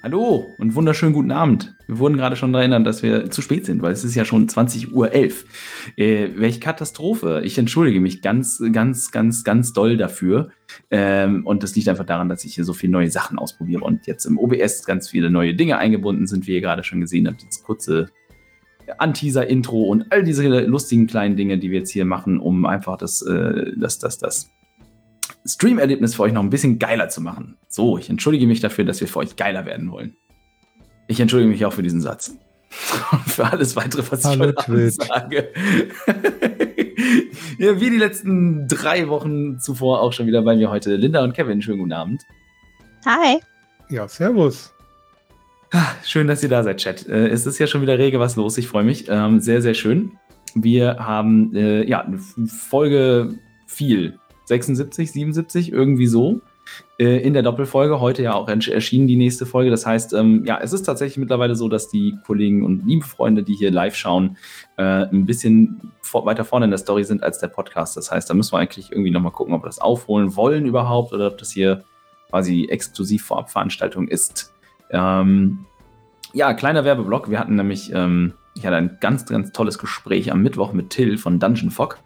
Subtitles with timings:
[0.00, 1.74] Hallo und wunderschönen guten Abend.
[1.88, 4.24] Wir wurden gerade schon daran erinnert, dass wir zu spät sind, weil es ist ja
[4.24, 5.12] schon 20.11 Uhr.
[5.96, 7.42] Äh, welche Katastrophe.
[7.44, 10.50] Ich entschuldige mich ganz, ganz, ganz, ganz doll dafür.
[10.92, 14.06] Ähm, und das liegt einfach daran, dass ich hier so viele neue Sachen ausprobiere und
[14.06, 17.42] jetzt im OBS ganz viele neue Dinge eingebunden sind, wie ihr gerade schon gesehen habt.
[17.42, 18.06] Dieses kurze
[18.98, 23.20] Anteaser-Intro und all diese lustigen kleinen Dinge, die wir jetzt hier machen, um einfach das,
[23.22, 24.52] äh, das, das, das
[25.46, 27.56] Stream-Erlebnis für euch noch ein bisschen geiler zu machen.
[27.68, 30.16] So, ich entschuldige mich dafür, dass wir für euch geiler werden wollen.
[31.06, 32.36] Ich entschuldige mich auch für diesen Satz.
[33.12, 35.48] Und für alles weitere, was Hallo, ich heute sage.
[37.58, 41.32] ja, wie die letzten drei Wochen zuvor auch schon wieder bei mir heute Linda und
[41.32, 41.62] Kevin.
[41.62, 42.22] Schönen guten Abend.
[43.06, 43.38] Hi.
[43.88, 44.74] Ja, servus.
[45.72, 47.06] Ah, schön, dass ihr da seid, Chat.
[47.08, 48.58] Äh, es ist ja schon wieder rege was los.
[48.58, 49.06] Ich freue mich.
[49.08, 50.12] Ähm, sehr, sehr schön.
[50.54, 52.06] Wir haben äh, ja
[52.46, 54.18] Folge viel
[54.48, 56.40] 76, 77, irgendwie so.
[56.98, 59.70] Äh, in der Doppelfolge, heute ja auch erschienen die nächste Folge.
[59.70, 63.42] Das heißt, ähm, ja, es ist tatsächlich mittlerweile so, dass die Kollegen und liebe Freunde,
[63.42, 64.36] die hier live schauen,
[64.76, 67.96] äh, ein bisschen vor, weiter vorne in der Story sind als der Podcast.
[67.96, 71.12] Das heißt, da müssen wir eigentlich irgendwie nochmal gucken, ob wir das aufholen wollen überhaupt
[71.12, 71.84] oder ob das hier
[72.30, 74.52] quasi exklusiv Vorabveranstaltung ist.
[74.90, 75.66] Ähm,
[76.32, 77.30] ja, kleiner Werbeblock.
[77.30, 81.16] Wir hatten nämlich, ähm, ich hatte ein ganz, ganz tolles Gespräch am Mittwoch mit Till
[81.16, 81.98] von Dungeon Fog.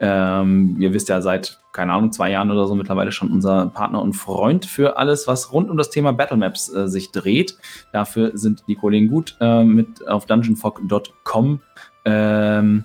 [0.00, 4.02] Ähm, ihr wisst ja seit, keine Ahnung, zwei Jahren oder so mittlerweile schon unser Partner
[4.02, 7.56] und Freund für alles, was rund um das Thema Battlemaps äh, sich dreht.
[7.92, 11.60] Dafür sind die Kollegen gut äh, mit auf dungeonfog.com.
[12.04, 12.84] Ähm,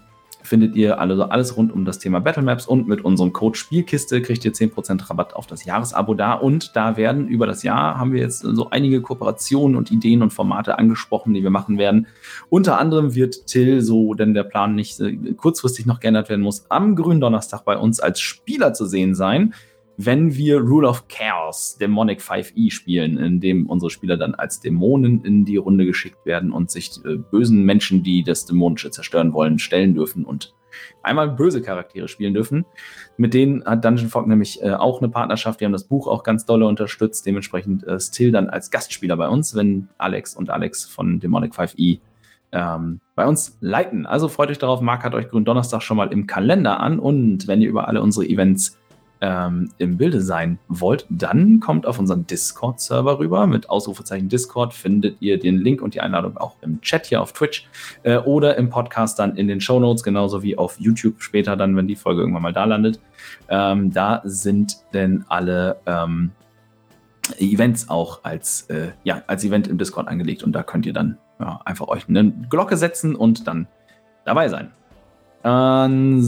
[0.49, 4.43] findet ihr also alles rund um das Thema Battlemaps und mit unserem Code Spielkiste kriegt
[4.43, 8.19] ihr 10% Rabatt auf das Jahresabo da und da werden über das Jahr haben wir
[8.19, 12.07] jetzt so einige Kooperationen und Ideen und Formate angesprochen, die wir machen werden.
[12.49, 16.65] Unter anderem wird Till, so denn der Plan nicht äh, kurzfristig noch geändert werden muss,
[16.69, 19.53] am grünen Donnerstag bei uns als Spieler zu sehen sein
[20.01, 25.25] wenn wir Rule of Chaos, Demonic 5e spielen, in dem unsere Spieler dann als Dämonen
[25.25, 29.59] in die Runde geschickt werden und sich äh, bösen Menschen, die das Dämonische zerstören wollen,
[29.59, 30.55] stellen dürfen und
[31.03, 32.65] einmal böse Charaktere spielen dürfen.
[33.17, 35.59] Mit denen hat Dungeon Fog nämlich äh, auch eine Partnerschaft.
[35.59, 37.25] Die haben das Buch auch ganz dolle unterstützt.
[37.25, 41.99] Dementsprechend äh, Still dann als Gastspieler bei uns, wenn Alex und Alex von Demonic 5e
[42.53, 44.05] ähm, bei uns leiten.
[44.05, 44.79] Also freut euch darauf.
[44.79, 46.99] Mark hat euch Gründonnerstag schon mal im Kalender an.
[46.99, 48.79] Und wenn ihr über alle unsere Events
[49.21, 53.47] ähm, im Bilde sein wollt, dann kommt auf unseren Discord-Server rüber.
[53.47, 57.33] Mit Ausrufezeichen Discord findet ihr den Link und die Einladung auch im Chat hier auf
[57.33, 57.67] Twitch
[58.03, 61.75] äh, oder im Podcast dann in den Show Notes, genauso wie auf YouTube später dann,
[61.75, 62.99] wenn die Folge irgendwann mal da landet.
[63.49, 66.31] Ähm, da sind denn alle ähm,
[67.37, 71.17] Events auch als, äh, ja, als Event im Discord angelegt und da könnt ihr dann
[71.39, 73.67] ja, einfach euch eine Glocke setzen und dann
[74.25, 74.71] dabei sein.
[75.43, 76.19] Ansonsten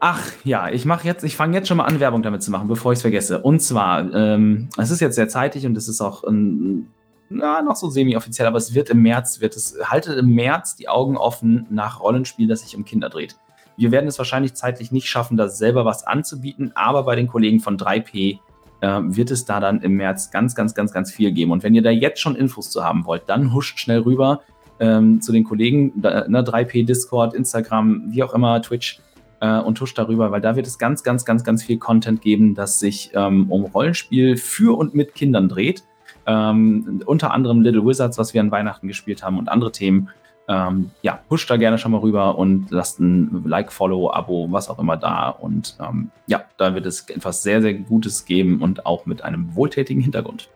[0.00, 2.68] Ach ja, ich mache jetzt, ich fange jetzt schon mal an, Werbung damit zu machen,
[2.68, 3.40] bevor ich es vergesse.
[3.40, 6.88] Und zwar, ähm, es ist jetzt sehr zeitig und es ist auch ähm,
[7.30, 10.88] na, noch so semi-offiziell, aber es wird im März, wird es, haltet im März die
[10.88, 13.36] Augen offen nach Rollenspiel, das sich um Kinder dreht.
[13.76, 17.60] Wir werden es wahrscheinlich zeitlich nicht schaffen, da selber was anzubieten, aber bei den Kollegen
[17.60, 18.38] von 3P
[18.80, 21.50] äh, wird es da dann im März ganz, ganz, ganz, ganz viel geben.
[21.50, 24.42] Und wenn ihr da jetzt schon Infos zu haben wollt, dann huscht schnell rüber
[24.78, 29.00] ähm, zu den Kollegen, da, ne, 3P, Discord, Instagram, wie auch immer, Twitch
[29.44, 32.54] äh, und tusch darüber, weil da wird es ganz, ganz, ganz, ganz viel Content geben,
[32.54, 35.84] das sich ähm, um Rollenspiel für und mit Kindern dreht.
[36.26, 40.08] Ähm, unter anderem Little Wizards, was wir an Weihnachten gespielt haben und andere Themen.
[40.48, 44.70] Ähm, ja, pusht da gerne schon mal rüber und lasst ein Like, Follow, Abo, was
[44.70, 45.28] auch immer da.
[45.28, 49.54] Und ähm, ja, da wird es etwas sehr, sehr Gutes geben und auch mit einem
[49.54, 50.48] wohltätigen Hintergrund.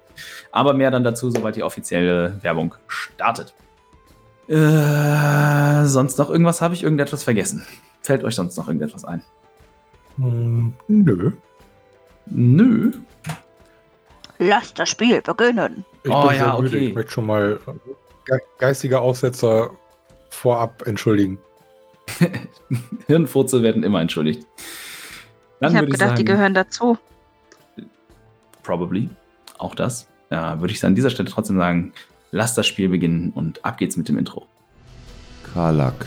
[0.51, 3.55] Aber mehr dann dazu, sobald die offizielle Werbung startet.
[4.49, 6.63] Äh, sonst noch irgendwas?
[6.63, 7.67] Habe ich irgendetwas vergessen?
[8.03, 9.23] Fällt euch sonst noch irgendetwas ein?
[10.17, 11.33] Hm, nö.
[12.27, 12.93] Nö.
[14.39, 15.85] Lass das Spiel beginnen.
[16.05, 16.89] Ich oh ja, okay.
[16.89, 17.59] Ich möchte schon mal
[18.25, 19.71] ge geistige Aussetzer
[20.31, 21.39] vorab entschuldigen.
[23.07, 24.47] Hirnfurze werden immer entschuldigt.
[25.61, 26.99] Dann ich habe gedacht, sagen, die gehören dazu.
[28.63, 29.09] Probably.
[29.59, 30.09] Auch das.
[30.31, 31.93] Ja, würde ich an dieser Stelle trotzdem sagen,
[32.31, 34.47] lass das Spiel beginnen und ab geht's mit dem Intro.
[35.53, 36.07] Karlak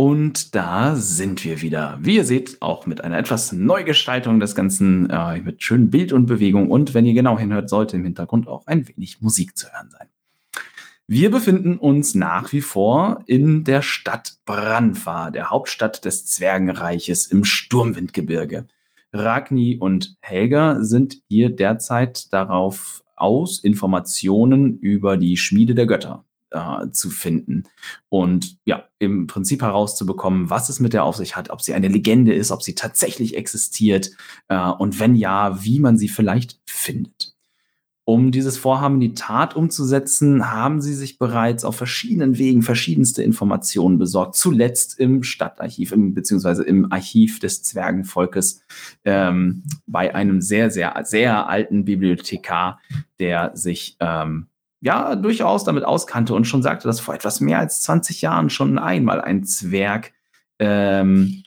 [0.00, 1.98] Und da sind wir wieder.
[2.00, 6.24] Wie ihr seht, auch mit einer etwas Neugestaltung des Ganzen, äh, mit schönem Bild und
[6.24, 6.70] Bewegung.
[6.70, 10.08] Und wenn ihr genau hinhört, sollte im Hintergrund auch ein wenig Musik zu hören sein.
[11.06, 17.44] Wir befinden uns nach wie vor in der Stadt Branfa, der Hauptstadt des Zwergenreiches im
[17.44, 18.68] Sturmwindgebirge.
[19.12, 26.90] Ragni und Helga sind hier derzeit darauf aus, Informationen über die Schmiede der Götter äh,
[26.90, 27.64] zu finden
[28.08, 31.88] und ja, im Prinzip herauszubekommen, was es mit der auf sich hat, ob sie eine
[31.88, 34.10] Legende ist, ob sie tatsächlich existiert
[34.48, 37.34] äh, und wenn ja, wie man sie vielleicht findet.
[38.10, 43.22] Um dieses Vorhaben in die Tat umzusetzen, haben sie sich bereits auf verschiedenen Wegen verschiedenste
[43.22, 44.34] Informationen besorgt.
[44.34, 48.64] Zuletzt im Stadtarchiv, im, beziehungsweise im Archiv des Zwergenvolkes
[49.04, 52.80] ähm, bei einem sehr, sehr, sehr alten Bibliothekar,
[53.20, 54.46] der sich ähm,
[54.80, 58.78] ja durchaus damit auskannte und schon sagte, dass vor etwas mehr als 20 Jahren schon
[58.78, 60.12] einmal ein Zwerg
[60.58, 61.42] ähm,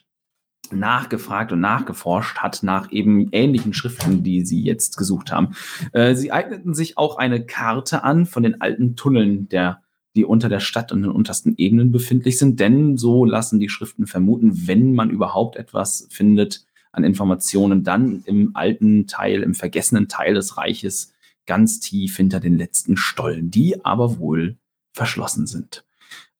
[0.71, 5.56] nachgefragt und nachgeforscht hat nach eben ähnlichen Schriften, die sie jetzt gesucht haben.
[5.91, 9.81] Äh, sie eigneten sich auch eine Karte an von den alten Tunneln, der,
[10.15, 14.07] die unter der Stadt und den untersten Ebenen befindlich sind, denn so lassen die Schriften
[14.07, 20.36] vermuten, wenn man überhaupt etwas findet an Informationen, dann im alten Teil, im vergessenen Teil
[20.36, 21.12] des Reiches
[21.45, 24.57] ganz tief hinter den letzten Stollen, die aber wohl
[24.93, 25.85] verschlossen sind.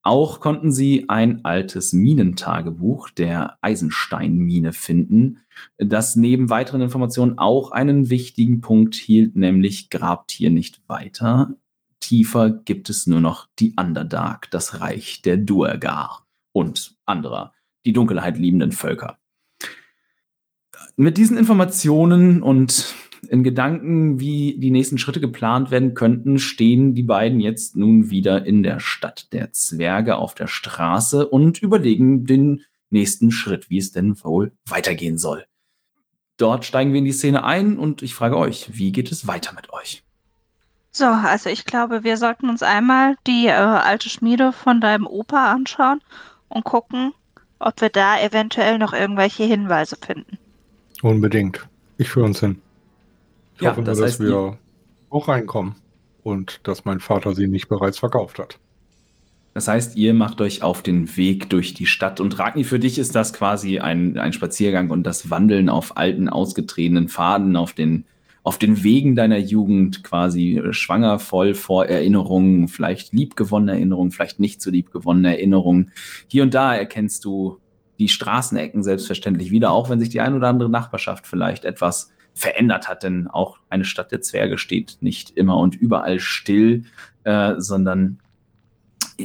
[0.06, 5.40] Auch konnten sie ein altes Minentagebuch der Eisensteinmine finden,
[5.78, 11.56] das neben weiteren Informationen auch einen wichtigen Punkt hielt, nämlich grabt hier nicht weiter.
[12.02, 17.54] Tiefer gibt es nur noch die Underdark, das Reich der Duergar und anderer,
[17.86, 19.18] die Dunkelheit liebenden Völker.
[20.98, 22.94] Mit diesen Informationen und
[23.34, 28.46] in Gedanken, wie die nächsten Schritte geplant werden könnten, stehen die beiden jetzt nun wieder
[28.46, 33.92] in der Stadt der Zwerge auf der Straße und überlegen den nächsten Schritt, wie es
[33.92, 35.48] denn wohl weitergehen soll.
[36.38, 39.54] Dort steigen wir in die Szene ein und ich frage euch, wie geht es weiter
[39.56, 40.04] mit euch?
[40.92, 45.52] So, also ich glaube, wir sollten uns einmal die äh, alte Schmiede von deinem Opa
[45.52, 46.02] anschauen
[46.50, 47.14] und gucken,
[47.58, 50.38] ob wir da eventuell noch irgendwelche Hinweise finden.
[51.02, 51.68] Unbedingt.
[51.98, 52.62] Ich führe uns hin.
[53.56, 54.58] Ich ja, hoffe nur, das dass wir
[55.10, 55.76] auch reinkommen
[56.24, 58.60] und dass mein Vater sie nicht bereits verkauft hat.
[59.54, 62.20] Das heißt, ihr macht euch auf den Weg durch die Stadt.
[62.20, 66.28] Und Ragni, für dich ist das quasi ein, ein Spaziergang und das Wandeln auf alten,
[66.28, 68.06] ausgetretenen Pfaden, auf den,
[68.42, 74.60] auf den Wegen deiner Jugend, quasi schwanger voll vor Erinnerungen, vielleicht liebgewonnene Erinnerungen, vielleicht nicht
[74.60, 75.92] so liebgewonnene Erinnerungen.
[76.28, 77.60] Hier und da erkennst du
[78.00, 82.88] die Straßenecken selbstverständlich wieder, auch wenn sich die ein oder andere Nachbarschaft vielleicht etwas verändert
[82.88, 83.04] hat.
[83.04, 86.86] Denn auch eine Stadt der Zwerge steht nicht immer und überall still,
[87.24, 88.20] äh, sondern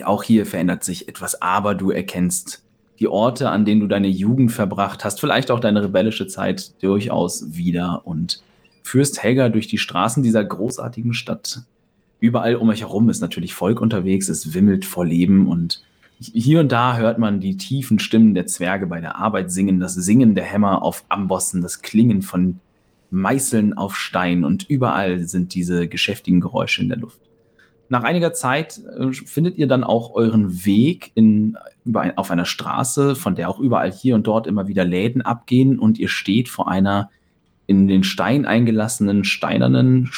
[0.04, 1.40] auch hier verändert sich etwas.
[1.40, 2.64] Aber du erkennst
[2.98, 7.56] die Orte, an denen du deine Jugend verbracht hast, vielleicht auch deine rebellische Zeit durchaus
[7.56, 8.42] wieder und
[8.82, 11.62] führst Helga durch die Straßen dieser großartigen Stadt.
[12.20, 15.82] Überall um euch herum ist natürlich Volk unterwegs, es wimmelt vor Leben und
[16.20, 19.94] hier und da hört man die tiefen Stimmen der Zwerge bei der Arbeit singen, das
[19.94, 22.58] Singen der Hämmer auf Ambossen, das Klingen von
[23.10, 27.20] Meißeln auf Stein und überall sind diese geschäftigen Geräusche in der Luft.
[27.90, 33.16] Nach einiger Zeit äh, findet ihr dann auch euren Weg in, über auf einer Straße,
[33.16, 36.68] von der auch überall hier und dort immer wieder Läden abgehen und ihr steht vor
[36.68, 37.10] einer
[37.66, 40.10] in den Stein eingelassenen, steinernen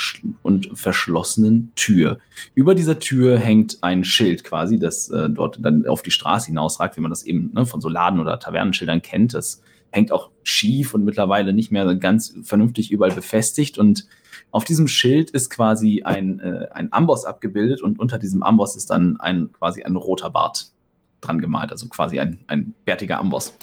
[0.43, 2.19] und verschlossenen Tür.
[2.55, 6.97] Über dieser Tür hängt ein Schild quasi, das äh, dort dann auf die Straße hinausragt,
[6.97, 9.35] wie man das eben ne, von so Laden- oder Tavernenschildern kennt.
[9.35, 13.79] Das hängt auch schief und mittlerweile nicht mehr ganz vernünftig überall befestigt.
[13.79, 14.07] Und
[14.51, 18.91] auf diesem Schild ist quasi ein, äh, ein Amboss abgebildet und unter diesem Amboss ist
[18.91, 20.73] dann ein quasi ein roter Bart
[21.21, 23.55] dran gemalt, also quasi ein, ein bärtiger Amboss.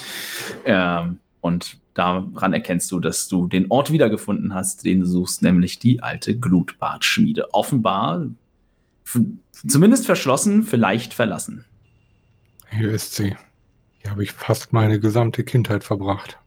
[0.66, 5.80] Ähm, und daran erkennst du, dass du den Ort wiedergefunden hast, den du suchst, nämlich
[5.80, 7.54] die alte Glutbartschmiede.
[7.54, 8.28] Offenbar
[9.68, 11.66] zumindest verschlossen, vielleicht verlassen.
[12.70, 13.36] Hier ist sie.
[14.08, 16.40] Hier habe ich fast meine gesamte Kindheit verbracht.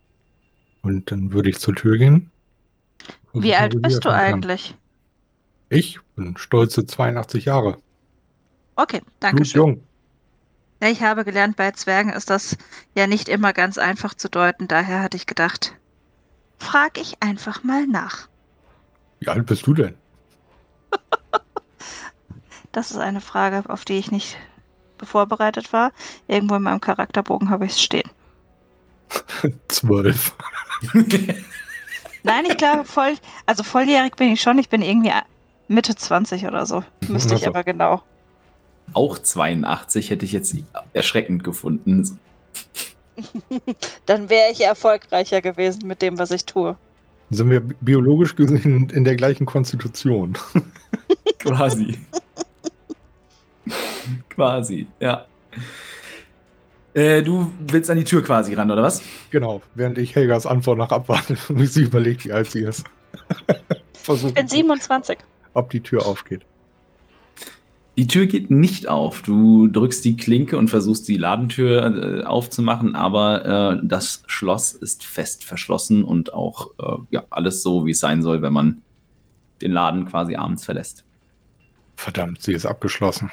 [0.80, 2.30] Und dann würde ich zur Tür gehen.
[3.34, 4.78] Wie alt bist du eigentlich?
[5.68, 7.76] Ich bin stolze 82 Jahre.
[8.76, 9.60] Okay, danke schön.
[9.60, 9.82] Jung.
[10.82, 12.56] Ja, ich habe gelernt, bei Zwergen ist das
[12.94, 14.66] ja nicht immer ganz einfach zu deuten.
[14.66, 15.76] Daher hatte ich gedacht,
[16.56, 18.26] frag ich einfach mal nach.
[19.18, 19.96] Wie alt bist du denn?
[22.72, 24.38] das ist eine Frage, auf die ich nicht
[25.06, 25.92] vorbereitet war.
[26.28, 28.08] Irgendwo in meinem Charakterbogen habe ich es stehen.
[29.68, 30.34] Zwölf.
[32.22, 33.14] Nein, ich glaube, voll,
[33.46, 34.58] also volljährig bin ich schon.
[34.58, 35.12] Ich bin irgendwie
[35.68, 36.84] Mitte 20 oder so.
[37.08, 37.50] Müsste ich also.
[37.50, 38.02] aber genau.
[38.92, 40.54] Auch 82 hätte ich jetzt
[40.92, 42.18] erschreckend gefunden.
[44.06, 46.76] Dann wäre ich erfolgreicher gewesen mit dem, was ich tue.
[47.30, 50.36] Sind wir biologisch gesehen in der gleichen Konstitution?
[51.38, 51.98] Quasi.
[54.28, 55.26] quasi, ja.
[56.94, 59.02] Äh, du willst an die Tür quasi ran, oder was?
[59.30, 62.84] Genau, während ich Helgas Antwort noch abwarte und sie überlegt, wie alt sie ist.
[63.92, 65.18] Versuchen, ich bin 27.
[65.54, 66.42] Ob die Tür aufgeht.
[67.96, 69.22] Die Tür geht nicht auf.
[69.22, 75.04] Du drückst die Klinke und versuchst die Ladentür äh, aufzumachen, aber äh, das Schloss ist
[75.04, 78.82] fest verschlossen und auch äh, ja, alles so, wie es sein soll, wenn man
[79.60, 81.04] den Laden quasi abends verlässt.
[81.96, 83.30] Verdammt, sie ist abgeschlossen.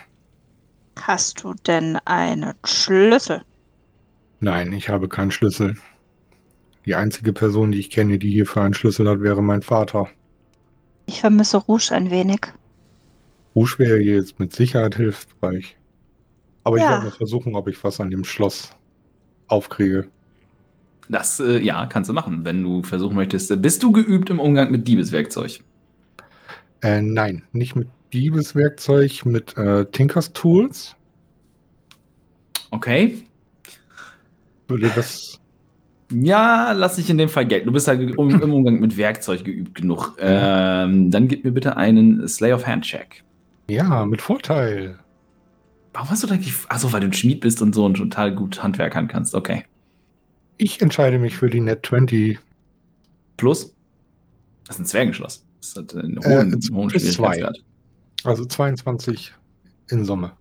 [1.02, 3.42] Hast du denn einen Schlüssel?
[4.40, 5.76] Nein, ich habe keinen Schlüssel.
[6.86, 10.08] Die einzige Person, die ich kenne, die hierfür einen Schlüssel hat, wäre mein Vater.
[11.06, 12.42] Ich vermisse Rouge ein wenig.
[13.56, 15.78] Rouge wäre jetzt mit Sicherheit hilfreich.
[16.64, 16.84] Aber ja.
[16.84, 18.72] ich werde mal versuchen, ob ich was an dem Schloss
[19.48, 20.08] aufkriege.
[21.10, 23.62] Das, äh, ja, kannst du machen, wenn du versuchen möchtest.
[23.62, 25.62] Bist du geübt im Umgang mit Diebeswerkzeug?
[26.82, 30.96] Äh, nein, nicht mit Diebeswerkzeug, mit äh, Tinkers Tools.
[32.72, 33.24] Okay.
[34.68, 35.40] Würde das.
[36.12, 37.68] Ja, lass dich in dem Fall gelten.
[37.68, 40.16] Du bist halt im Umgang mit Werkzeug geübt genug.
[40.20, 43.24] Ähm, dann gib mir bitte einen Slay of Hand Check.
[43.70, 44.98] Ja, mit Vorteil.
[45.94, 46.54] Warum hast du eigentlich.
[46.70, 49.36] Achso, weil du ein Schmied bist und so und total gut handwerkern kannst.
[49.36, 49.66] Okay.
[50.58, 52.40] Ich entscheide mich für die Net 20.
[53.36, 53.74] Plus?
[54.66, 55.46] Das ist ein Zwergenschloss.
[55.62, 57.58] Das hat einen hohen, äh, hohen Schwierigkeitsgrad.
[58.24, 59.34] Also 22
[59.90, 60.34] in Summe.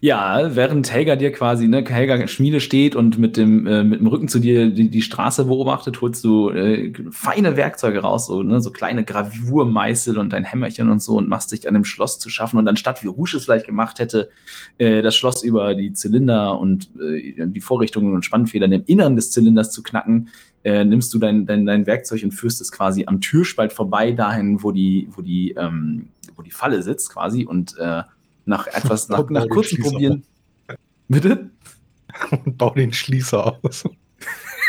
[0.00, 4.08] Ja, während Helga dir quasi, ne, Helga Schmiede steht und mit dem, äh, mit dem
[4.08, 8.60] Rücken zu dir die, die Straße beobachtet, holst du äh, feine Werkzeuge raus, so, ne,
[8.60, 12.30] so kleine Gravurmeißel und dein Hämmerchen und so und machst dich an dem Schloss zu
[12.30, 12.58] schaffen.
[12.58, 14.30] Und anstatt wie Rouge es vielleicht gemacht hätte,
[14.78, 19.30] äh, das Schloss über die Zylinder und äh, die Vorrichtungen und Spannfedern im Inneren des
[19.30, 20.30] Zylinders zu knacken,
[20.64, 24.64] äh, nimmst du dein, dein, dein Werkzeug und führst es quasi am Türspalt vorbei, dahin,
[24.64, 26.08] wo die, wo die, ähm,
[26.42, 27.44] wo die Falle sitzt, quasi.
[27.44, 28.02] Und äh,
[28.44, 30.24] nach etwas, nach, nach kurzem Probieren.
[31.08, 31.50] Bitte?
[32.30, 33.84] Und bau den Schließer aus.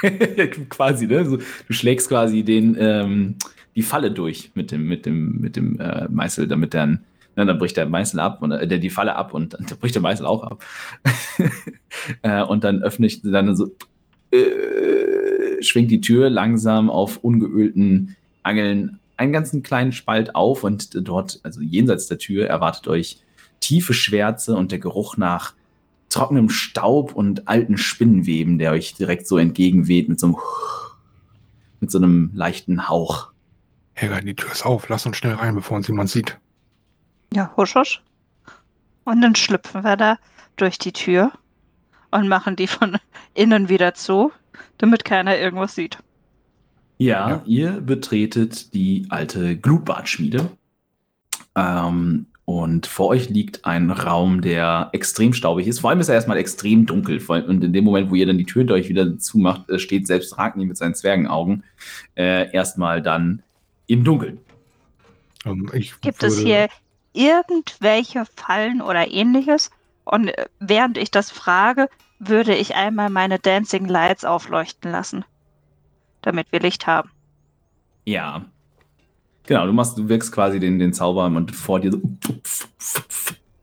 [0.70, 1.25] quasi, ne?
[1.25, 3.36] So, du schlägst quasi den, ähm,
[3.75, 7.03] die Falle durch mit dem, mit dem, mit dem äh, Meißel, damit dann,
[7.36, 10.01] ne, dann bricht der Meißel ab und äh, die Falle ab und dann bricht der
[10.01, 10.63] Meißel auch ab.
[12.22, 13.72] äh, und dann öffne ich dann so,
[14.32, 21.39] äh, schwingt die Tür langsam auf ungeölten Angeln einen ganzen kleinen Spalt auf und dort,
[21.43, 23.22] also jenseits der Tür, erwartet euch
[23.60, 25.53] tiefe Schwärze und der Geruch nach
[26.10, 30.38] trockenem Staub und alten Spinnenweben, der euch direkt so entgegenweht mit so einem,
[31.79, 33.32] mit so einem leichten Hauch.
[33.93, 34.89] Helga, die Tür ist auf.
[34.89, 36.38] Lass uns schnell rein, bevor uns jemand sieht.
[37.34, 38.01] Ja, husch, husch.
[39.05, 40.17] Und dann schlüpfen wir da
[40.55, 41.32] durch die Tür
[42.12, 42.98] und machen die von
[43.34, 44.32] innen wieder zu,
[44.77, 45.98] damit keiner irgendwas sieht.
[47.04, 47.44] Ja, ja.
[47.46, 50.50] ihr betretet die alte Glutbadschmiede.
[51.56, 55.80] Ähm, und vor euch liegt ein Raum, der extrem staubig ist.
[55.80, 57.22] Vor allem ist er erstmal extrem dunkel.
[57.28, 60.08] Und in dem Moment, wo ihr dann die Tür hinter euch wieder zumacht, äh, steht
[60.08, 61.64] selbst Ragni mit seinen Zwergenaugen
[62.16, 63.44] äh, erstmal dann
[63.88, 64.40] im Dunkeln.
[65.46, 66.68] Um, ähm, Gibt es hier
[67.14, 69.72] irgendwelche Fallen oder ähnliches?
[70.06, 75.26] Und äh, während ich das frage, würde ich einmal meine Dancing Lights aufleuchten lassen,
[76.25, 77.10] damit wir Licht haben.
[78.06, 78.46] Ja,
[79.46, 82.01] Genau, du machst, du wirkst quasi den, den Zauber und vor dir so,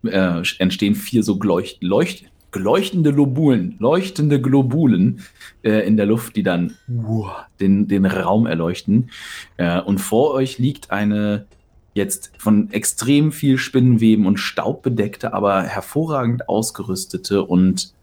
[0.09, 2.25] äh, entstehen vier so leucht, leucht,
[2.55, 5.21] leuchtende Globulen, leuchtende Globulen
[5.63, 7.29] äh, in der Luft, die dann uh,
[7.61, 9.11] den, den Raum erleuchten.
[9.57, 11.47] Äh, und vor euch liegt eine
[11.95, 17.95] jetzt von extrem viel Spinnenweben und Staub bedeckte, aber hervorragend ausgerüstete und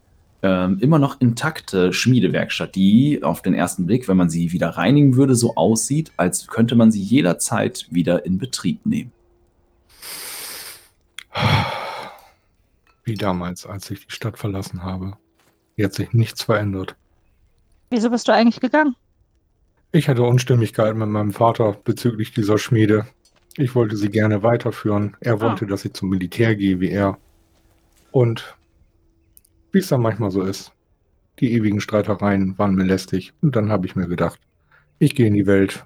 [0.43, 5.15] ähm, immer noch intakte Schmiedewerkstatt, die auf den ersten Blick, wenn man sie wieder reinigen
[5.15, 9.11] würde, so aussieht, als könnte man sie jederzeit wieder in Betrieb nehmen.
[13.03, 15.17] Wie damals, als ich die Stadt verlassen habe.
[15.75, 16.95] Hier hat sich nichts verändert.
[17.89, 18.95] Wieso bist du eigentlich gegangen?
[19.91, 23.07] Ich hatte Unstimmigkeiten mit meinem Vater bezüglich dieser Schmiede.
[23.55, 25.15] Ich wollte sie gerne weiterführen.
[25.21, 25.41] Er ah.
[25.41, 27.17] wollte, dass ich zum Militär gehe wie er.
[28.11, 28.56] Und
[29.71, 30.71] wie es dann manchmal so ist.
[31.39, 34.39] Die ewigen Streitereien waren mir lästig und dann habe ich mir gedacht,
[34.99, 35.85] ich gehe in die Welt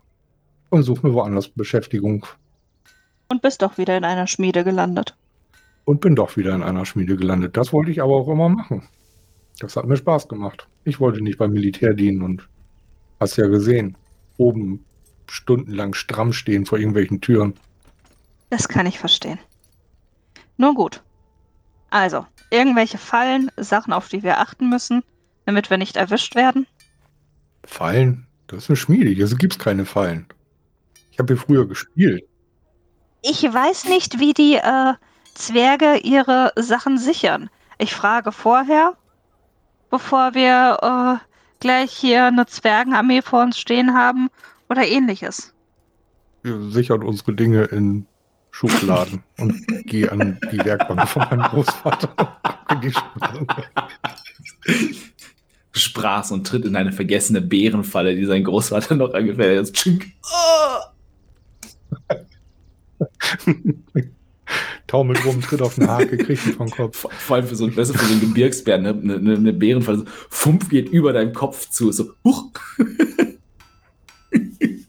[0.69, 2.25] und suche mir woanders Beschäftigung.
[3.27, 5.17] Und bist doch wieder in einer Schmiede gelandet.
[5.83, 7.57] Und bin doch wieder in einer Schmiede gelandet.
[7.57, 8.87] Das wollte ich aber auch immer machen.
[9.59, 10.67] Das hat mir Spaß gemacht.
[10.85, 12.47] Ich wollte nicht beim Militär dienen und
[13.19, 13.97] hast ja gesehen,
[14.37, 14.85] oben
[15.27, 17.53] stundenlang stramm stehen vor irgendwelchen Türen.
[18.49, 19.39] Das kann ich verstehen.
[20.57, 21.03] Nun gut.
[21.91, 25.03] Also, irgendwelche Fallen, Sachen, auf die wir achten müssen.
[25.45, 26.67] damit wir nicht erwischt werden?
[27.65, 28.27] Fallen?
[28.47, 29.09] Das ist eine Schmiede.
[29.09, 30.27] Hier gibt es keine Fallen.
[31.11, 32.23] Ich habe hier früher gespielt.
[33.21, 34.93] Ich weiß nicht, wie die äh,
[35.33, 37.49] Zwerge ihre Sachen sichern.
[37.77, 38.95] Ich frage vorher,
[39.89, 41.25] bevor wir äh,
[41.59, 44.29] gleich hier eine Zwergenarmee vor uns stehen haben
[44.69, 45.53] oder ähnliches.
[46.43, 48.05] Wir sichern unsere Dinge in
[48.51, 52.37] Schubladen und gehe an die Werkbank von meinem Großvater.
[55.71, 59.87] Sprachst und tritt in eine vergessene Bärenfalle, die sein Großvater noch angefällt hat.
[64.87, 67.07] Taumelt rum, tritt auf den Hake, kriegt ihn vom Kopf.
[67.09, 69.99] Vor allem für so, weißt du, für so einen Gebirgsbär, ne, eine, eine, eine Bärenfalle,
[69.99, 72.51] so, Fumpf geht über deinem Kopf zu, so, huch.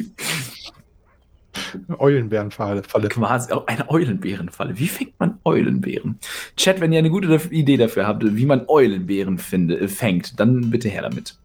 [1.99, 2.83] Eulenbärenfalle.
[2.83, 4.79] Quasi eine Eulenbärenfalle.
[4.79, 6.19] Wie fängt man Eulenbären?
[6.57, 10.71] Chat, wenn ihr eine gute Idee dafür habt, wie man Eulenbären finde, äh, fängt, dann
[10.71, 11.37] bitte her damit.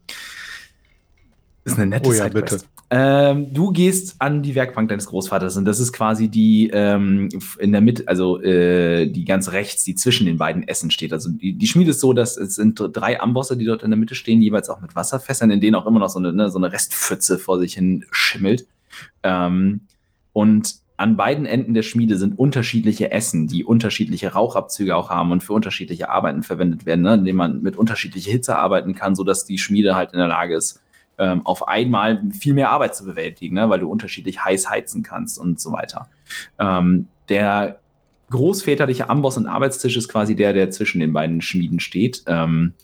[1.64, 2.60] Das ist eine nette oh ja, bitte.
[2.90, 7.72] Ähm, du gehst an die Werkbank deines Großvaters und das ist quasi die ähm, in
[7.72, 11.12] der Mitte, also äh, die ganz rechts, die zwischen den beiden Essen steht.
[11.12, 13.98] Also die, die Schmiede ist so, dass es sind drei Ambosse, die dort in der
[13.98, 16.58] Mitte stehen, jeweils auch mit Wasserfässern, in denen auch immer noch so eine, ne, so
[16.58, 18.66] eine Restpfütze vor sich hin schimmelt.
[19.22, 19.82] Ähm,
[20.38, 25.42] und an beiden Enden der Schmiede sind unterschiedliche Essen, die unterschiedliche Rauchabzüge auch haben und
[25.42, 29.58] für unterschiedliche Arbeiten verwendet werden, ne, indem man mit unterschiedlicher Hitze arbeiten kann, sodass die
[29.58, 30.80] Schmiede halt in der Lage ist,
[31.18, 35.40] ähm, auf einmal viel mehr Arbeit zu bewältigen, ne, weil du unterschiedlich heiß heizen kannst
[35.40, 36.08] und so weiter.
[36.60, 37.80] Ähm, der
[38.30, 42.22] großväterliche Amboss und Arbeitstisch ist quasi der, der zwischen den beiden Schmieden steht.
[42.28, 42.74] Ähm,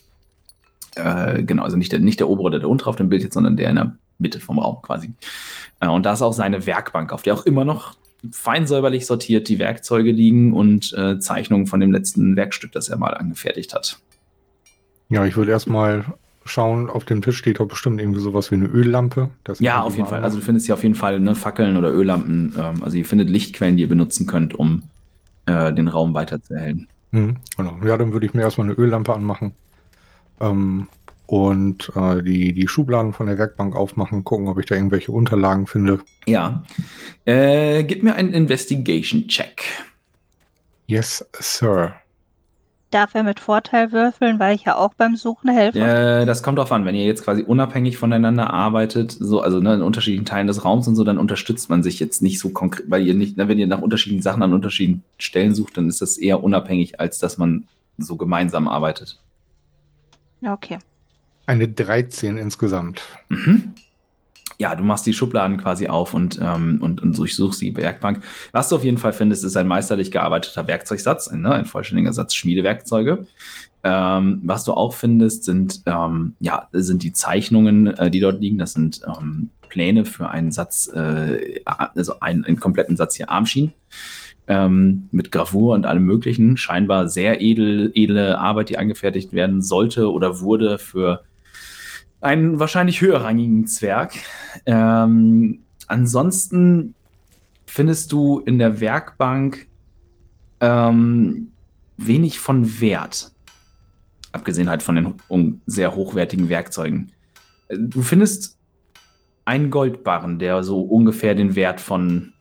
[0.96, 3.34] äh, genau, also nicht der, nicht der obere oder der untere auf dem Bild jetzt,
[3.34, 5.12] sondern der in der Mitte vom Raum quasi.
[5.80, 7.96] Äh, und da ist auch seine Werkbank, auf der auch immer noch
[8.32, 12.96] fein säuberlich sortiert die Werkzeuge liegen und äh, Zeichnungen von dem letzten Werkstück, das er
[12.96, 13.98] mal angefertigt hat.
[15.10, 16.06] Ja, ich würde erstmal
[16.44, 19.30] schauen, auf dem Tisch steht doch bestimmt irgendwie sowas wie eine Öllampe.
[19.58, 20.22] ja, auf jeden Fall.
[20.22, 22.54] Also du findest hier auf jeden Fall ne, Fackeln oder Öllampen.
[22.58, 24.82] Ähm, also ihr findet Lichtquellen, die ihr benutzen könnt, um
[25.46, 26.88] äh, den Raum weiter zu erhellen.
[27.12, 27.78] Mhm, genau.
[27.84, 29.52] Ja, dann würde ich mir erstmal eine Öllampe anmachen.
[30.40, 30.88] Ähm,
[31.26, 35.66] und äh, die, die Schubladen von der Werkbank aufmachen, gucken, ob ich da irgendwelche Unterlagen
[35.66, 36.00] finde.
[36.26, 36.62] Ja.
[37.24, 39.64] Äh, gib mir einen Investigation-Check.
[40.86, 41.94] Yes, Sir.
[42.90, 45.80] Darf er mit Vorteil würfeln, weil ich ja auch beim Suchen helfe?
[45.80, 49.74] Äh, das kommt darauf an, wenn ihr jetzt quasi unabhängig voneinander arbeitet, so, also ne,
[49.74, 52.88] in unterschiedlichen Teilen des Raums und so, dann unterstützt man sich jetzt nicht so konkret,
[52.88, 56.02] weil ihr nicht, ne, wenn ihr nach unterschiedlichen Sachen an unterschiedlichen Stellen sucht, dann ist
[56.02, 57.66] das eher unabhängig, als dass man
[57.98, 59.18] so gemeinsam arbeitet.
[60.46, 60.78] Okay.
[61.46, 63.02] Eine 13 insgesamt.
[63.28, 63.74] Mhm
[64.58, 68.22] ja, du machst die Schubladen quasi auf und, ähm, und, und durchsuchst die Werkbank.
[68.52, 72.12] Was du auf jeden Fall findest, ist ein meisterlich gearbeiteter Werkzeugsatz, ein, ne, ein vollständiger
[72.12, 73.26] Satz Schmiedewerkzeuge.
[73.82, 78.58] Ähm, was du auch findest, sind, ähm, ja, sind die Zeichnungen, äh, die dort liegen.
[78.58, 83.72] Das sind ähm, Pläne für einen Satz, äh, also einen, einen kompletten Satz hier Armschienen.
[84.46, 86.58] Ähm, mit Gravur und allem Möglichen.
[86.58, 91.24] Scheinbar sehr edel, edle Arbeit, die angefertigt werden sollte oder wurde für
[92.24, 94.14] einen wahrscheinlich höherrangigen Zwerg.
[94.66, 96.94] Ähm, ansonsten
[97.66, 99.66] findest du in der Werkbank
[100.60, 101.52] ähm,
[101.96, 103.32] wenig von Wert.
[104.32, 107.12] Abgesehen halt von den sehr hochwertigen Werkzeugen.
[107.68, 108.58] Du findest
[109.44, 112.32] einen Goldbarren, der so ungefähr den Wert von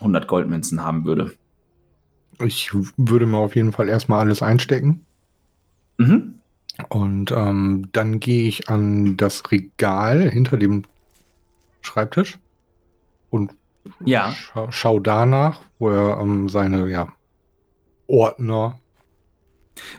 [0.00, 1.34] 100 Goldmünzen haben würde.
[2.44, 5.06] Ich würde mir auf jeden Fall erstmal alles einstecken.
[5.98, 6.37] Mhm.
[6.88, 10.84] Und ähm, dann gehe ich an das Regal hinter dem
[11.80, 12.38] Schreibtisch
[13.30, 13.52] und
[14.04, 14.32] ja.
[14.32, 17.08] scha schau danach, wo er ähm, seine ja,
[18.06, 18.78] Ordner.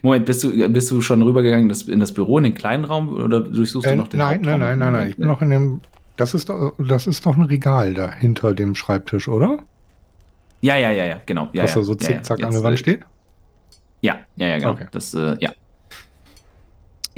[0.02, 3.42] Moment, bist du, bist du schon rübergegangen in das Büro, in den kleinen Raum oder
[3.42, 5.10] durchsuchst äh, du noch den Nein, nein, nein, nein, nein.
[5.10, 5.82] Ich bin noch in dem.
[6.18, 9.60] Das ist doch, das ist doch ein Regal da hinter dem Schreibtisch, oder?
[10.62, 11.48] Ja, ja, ja, ja, genau.
[11.54, 13.02] Ja, Was da so zickzack ja, an der Wand steht?
[14.02, 14.72] Ja, ja, ja, genau.
[14.72, 14.88] Okay.
[14.92, 15.52] Das, äh, ja.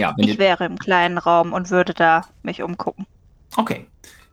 [0.02, 3.06] Ja, ich wäre im kleinen Raum und würde da mich umgucken.
[3.56, 3.86] Okay.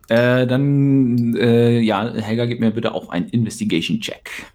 [0.07, 4.47] Äh, dann, äh, ja, Helga, gib mir bitte auch einen Investigation-Check.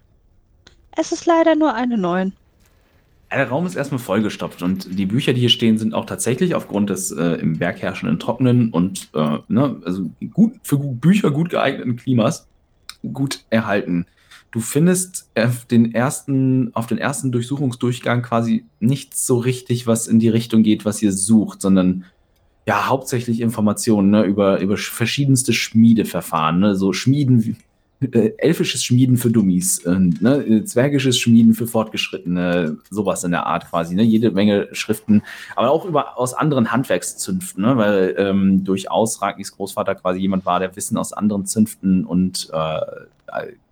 [0.97, 2.33] Es ist leider nur eine 9.
[3.31, 6.89] Der Raum ist erstmal vollgestopft und die Bücher, die hier stehen, sind auch tatsächlich aufgrund
[6.89, 11.95] des äh, im Berg herrschenden Trockenen und äh, ne, also gut, für Bücher gut geeigneten
[11.95, 12.47] Klimas
[13.13, 14.05] gut erhalten.
[14.55, 20.17] Du findest auf den ersten, auf den ersten Durchsuchungsdurchgang quasi nichts so richtig, was in
[20.17, 22.05] die Richtung geht, was ihr sucht, sondern
[22.65, 27.57] ja, hauptsächlich Informationen ne, über, über verschiedenste Schmiedeverfahren, ne, so Schmieden,
[28.01, 33.69] äh, elfisches Schmieden für Dummies, äh, ne, zwergisches Schmieden für Fortgeschrittene, sowas in der Art
[33.69, 35.23] quasi, ne, jede Menge Schriften,
[35.55, 40.59] aber auch über, aus anderen Handwerkszünften, ne, weil ähm, durchaus Ragnis Großvater quasi jemand war,
[40.59, 42.79] der Wissen aus anderen Zünften und äh,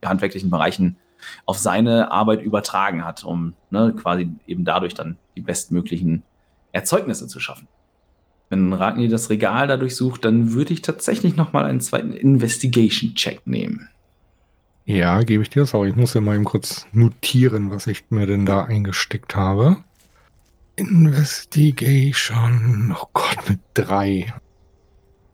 [0.06, 0.96] handwerklichen Bereichen
[1.46, 6.24] auf seine Arbeit übertragen hat, um ne, quasi eben dadurch dann die bestmöglichen
[6.72, 7.68] Erzeugnisse zu schaffen.
[8.50, 13.90] Wenn Ragni das Regal dadurch sucht, dann würde ich tatsächlich nochmal einen zweiten Investigation-Check nehmen.
[14.86, 15.86] Ja, gebe ich dir das auch.
[15.86, 19.78] Ich muss ja mal eben kurz notieren, was ich mir denn da eingesteckt habe.
[20.76, 22.96] Investigation.
[23.00, 24.34] Oh Gott, mit drei.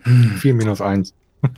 [0.02, 0.38] Hm.
[0.38, 1.14] Vier minus eins.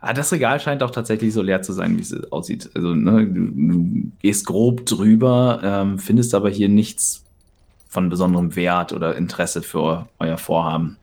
[0.00, 2.70] ah, das Regal scheint auch tatsächlich so leer zu sein, wie es aussieht.
[2.74, 7.24] Also, ne, du, du gehst grob drüber, ähm, findest aber hier nichts
[7.88, 10.97] von besonderem Wert oder Interesse für euer Vorhaben.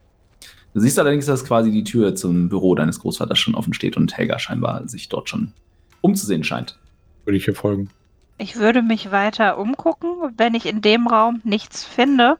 [0.76, 4.14] Du siehst allerdings, dass quasi die Tür zum Büro deines Großvaters schon offen steht und
[4.14, 5.54] Helga scheinbar sich dort schon
[6.02, 6.78] umzusehen scheint.
[7.24, 7.88] Würde ich hier folgen.
[8.36, 10.10] Ich würde mich weiter umgucken.
[10.36, 12.36] Wenn ich in dem Raum nichts finde,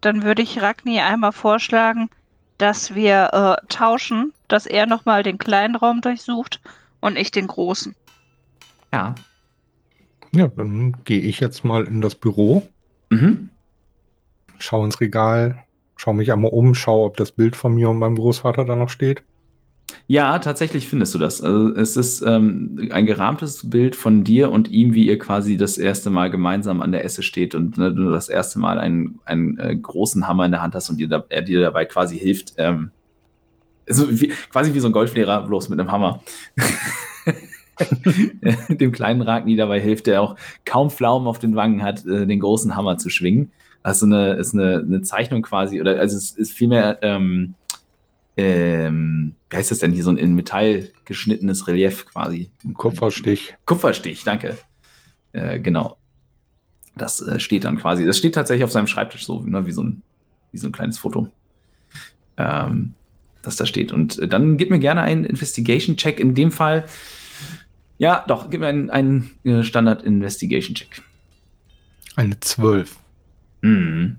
[0.00, 2.08] dann würde ich Ragni einmal vorschlagen,
[2.56, 6.62] dass wir äh, tauschen, dass er nochmal den kleinen Raum durchsucht
[7.00, 7.94] und ich den großen.
[8.90, 9.16] Ja.
[10.32, 12.66] Ja, dann gehe ich jetzt mal in das Büro.
[13.10, 13.50] Mhm.
[14.58, 15.65] Schau ins Regal,
[15.96, 18.88] schau mich einmal um, schau, ob das Bild von mir und meinem Großvater da noch
[18.88, 19.22] steht.
[20.08, 21.42] Ja, tatsächlich findest du das.
[21.42, 25.78] Also es ist ähm, ein gerahmtes Bild von dir und ihm, wie ihr quasi das
[25.78, 29.58] erste Mal gemeinsam an der Esse steht und ne, du das erste Mal einen, einen
[29.58, 32.54] äh, großen Hammer in der Hand hast und da, er dir dabei quasi hilft.
[32.56, 32.90] Ähm,
[33.88, 36.22] also wie, quasi wie so ein Golflehrer, bloß mit einem Hammer.
[38.68, 42.40] Dem kleinen Ragni dabei hilft, der auch kaum Pflaumen auf den Wangen hat, äh, den
[42.40, 43.52] großen Hammer zu schwingen.
[43.86, 47.54] Also eine, ist eine, eine Zeichnung quasi, oder also es ist vielmehr, ähm,
[48.36, 52.50] ähm, wie heißt das denn hier, so ein in Metall geschnittenes Relief quasi.
[52.64, 53.54] Ein Kupferstich.
[53.64, 54.58] Kupferstich, danke.
[55.30, 55.98] Äh, genau.
[56.96, 59.84] Das äh, steht dann quasi, das steht tatsächlich auf seinem Schreibtisch so, ne, wie, so
[59.84, 60.02] ein,
[60.50, 61.28] wie so ein kleines Foto.
[62.38, 62.94] Ähm,
[63.42, 63.92] das da steht.
[63.92, 66.18] Und äh, dann gib mir gerne einen Investigation-Check.
[66.18, 66.86] In dem Fall,
[67.98, 71.02] ja, doch, gib mir einen, einen äh, Standard-Investigation-Check.
[72.16, 73.05] Eine 12.
[73.62, 74.16] Mhm.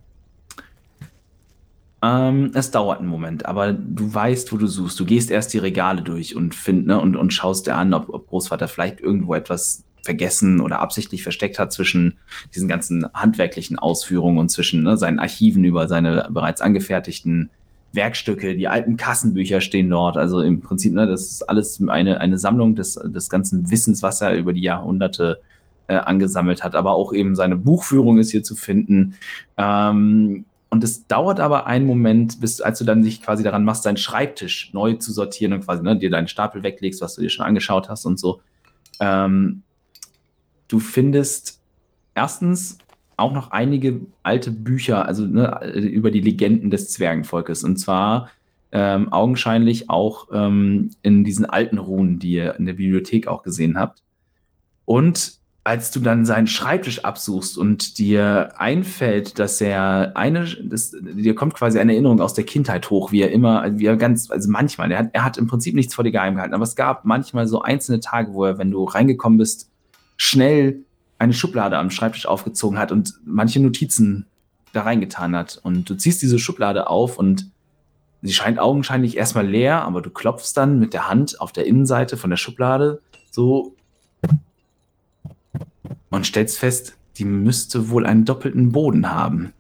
[2.04, 5.00] Ähm, es dauert einen Moment, aber du weißt, wo du suchst.
[5.00, 8.10] Du gehst erst die Regale durch und find, ne, und, und schaust dir an, ob,
[8.10, 12.18] ob Großvater vielleicht irgendwo etwas vergessen oder absichtlich versteckt hat zwischen
[12.56, 17.50] diesen ganzen handwerklichen Ausführungen und zwischen ne, seinen Archiven über seine bereits angefertigten
[17.94, 18.56] Werkstücke.
[18.56, 20.18] Die alten Kassenbücher stehen dort.
[20.18, 24.22] Also im Prinzip, ne, das ist alles eine, eine Sammlung des, des ganzen Wissens, was
[24.22, 25.42] er über die Jahrhunderte
[25.88, 26.76] äh, angesammelt hat.
[26.76, 29.16] Aber auch eben seine Buchführung ist hier zu finden.
[29.58, 33.86] Ähm, und es dauert aber einen Moment, bis als du dann dich quasi daran machst,
[33.86, 37.30] deinen Schreibtisch neu zu sortieren und quasi ne, dir deinen Stapel weglegst, was du dir
[37.30, 38.42] schon angeschaut hast und so.
[39.00, 39.64] Ähm,
[40.68, 41.62] du findest
[42.16, 42.80] erstens
[43.16, 47.64] auch noch einige alte Bücher, also ne, über die Legenden des Zwergenvolkes.
[47.64, 48.30] Und zwar
[48.72, 53.80] ähm, augenscheinlich auch ähm, in diesen alten Runen, die ihr in der Bibliothek auch gesehen
[53.80, 54.04] habt.
[54.86, 61.36] Und als du dann seinen Schreibtisch absuchst und dir einfällt, dass er eine, das, dir
[61.36, 64.50] kommt quasi eine Erinnerung aus der Kindheit hoch, wie er immer, wie er ganz, also
[64.50, 67.04] manchmal, er hat, er hat im Prinzip nichts vor dir geheim gehalten, aber es gab
[67.04, 69.70] manchmal so einzelne Tage, wo er, wenn du reingekommen bist,
[70.16, 70.86] schnell
[71.20, 74.26] eine Schublade am Schreibtisch aufgezogen hat und manche Notizen
[74.72, 75.60] da reingetan hat.
[75.64, 77.52] Und du ziehst diese Schublade auf und
[78.22, 82.16] sie scheint augenscheinlich erstmal leer, aber du klopfst dann mit der Hand auf der Innenseite
[82.16, 83.02] von der Schublade
[83.32, 83.76] so
[86.10, 89.54] und stellst fest, die müsste wohl einen doppelten Boden haben.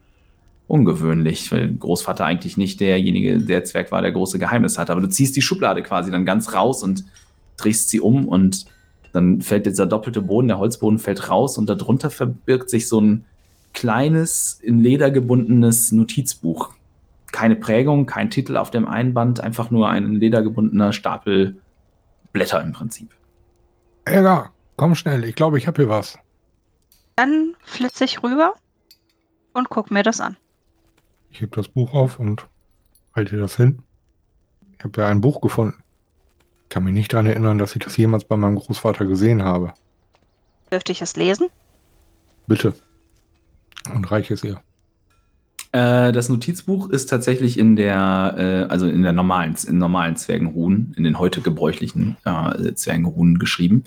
[0.67, 4.89] Ungewöhnlich, weil Großvater eigentlich nicht derjenige, der Zwerg war, der große Geheimnis hat.
[4.89, 7.05] Aber du ziehst die Schublade quasi dann ganz raus und
[7.55, 8.65] drehst sie um und
[9.13, 13.25] dann fällt dieser doppelte Boden, der Holzboden fällt raus und darunter verbirgt sich so ein
[13.73, 16.73] kleines, in Leder gebundenes Notizbuch.
[17.31, 21.57] Keine Prägung, kein Titel auf dem Einband, einfach nur ein in Leder gebundener Stapel
[22.33, 23.10] Blätter im Prinzip.
[24.05, 26.19] Edgar, komm schnell, ich glaube, ich habe hier was.
[27.17, 28.53] Dann flitze ich rüber
[29.51, 30.38] und guck mir das an.
[31.32, 32.47] Ich heb das Buch auf und
[33.15, 33.80] halte das hin.
[34.77, 35.84] Ich habe ja ein Buch gefunden.
[36.63, 39.73] Ich kann mich nicht daran erinnern, dass ich das jemals bei meinem Großvater gesehen habe.
[40.71, 41.47] Dürfte ich es lesen?
[42.45, 42.75] Bitte.
[43.91, 44.62] Und reiche es ihr.
[45.71, 50.93] Äh, das Notizbuch ist tatsächlich in der, äh, also in der normalen, in normalen Zwergenruhen,
[50.95, 53.86] in den heute gebräuchlichen äh, Zwergenruhen geschrieben.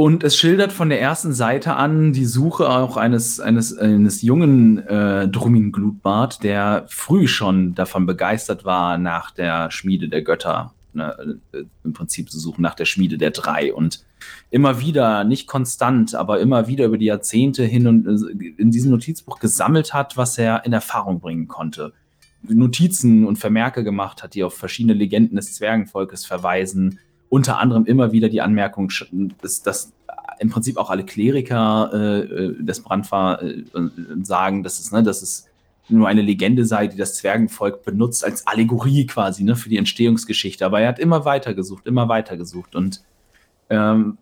[0.00, 4.78] Und es schildert von der ersten Seite an die Suche auch eines, eines, eines jungen
[4.78, 11.38] äh, Drumin Glutbart, der früh schon davon begeistert war, nach der Schmiede der Götter ne,
[11.52, 14.02] äh, im Prinzip zu suchen nach der Schmiede der drei und
[14.48, 18.92] immer wieder, nicht konstant, aber immer wieder über die Jahrzehnte hin und äh, in diesem
[18.92, 21.92] Notizbuch gesammelt hat, was er in Erfahrung bringen konnte.
[22.48, 26.98] Notizen und Vermerke gemacht hat, die auf verschiedene Legenden des Zwergenvolkes verweisen.
[27.30, 28.92] Unter anderem immer wieder die Anmerkung,
[29.40, 29.92] dass, dass
[30.38, 33.64] im Prinzip auch alle Kleriker äh, des Brandfahr äh,
[34.22, 35.46] sagen, dass es, ne, dass es
[35.88, 40.64] nur eine Legende sei, die das Zwergenvolk benutzt als Allegorie quasi ne, für die Entstehungsgeschichte.
[40.64, 42.74] Aber er hat immer weiter gesucht, immer weiter gesucht.
[42.74, 43.02] Und
[43.68, 44.18] ähm,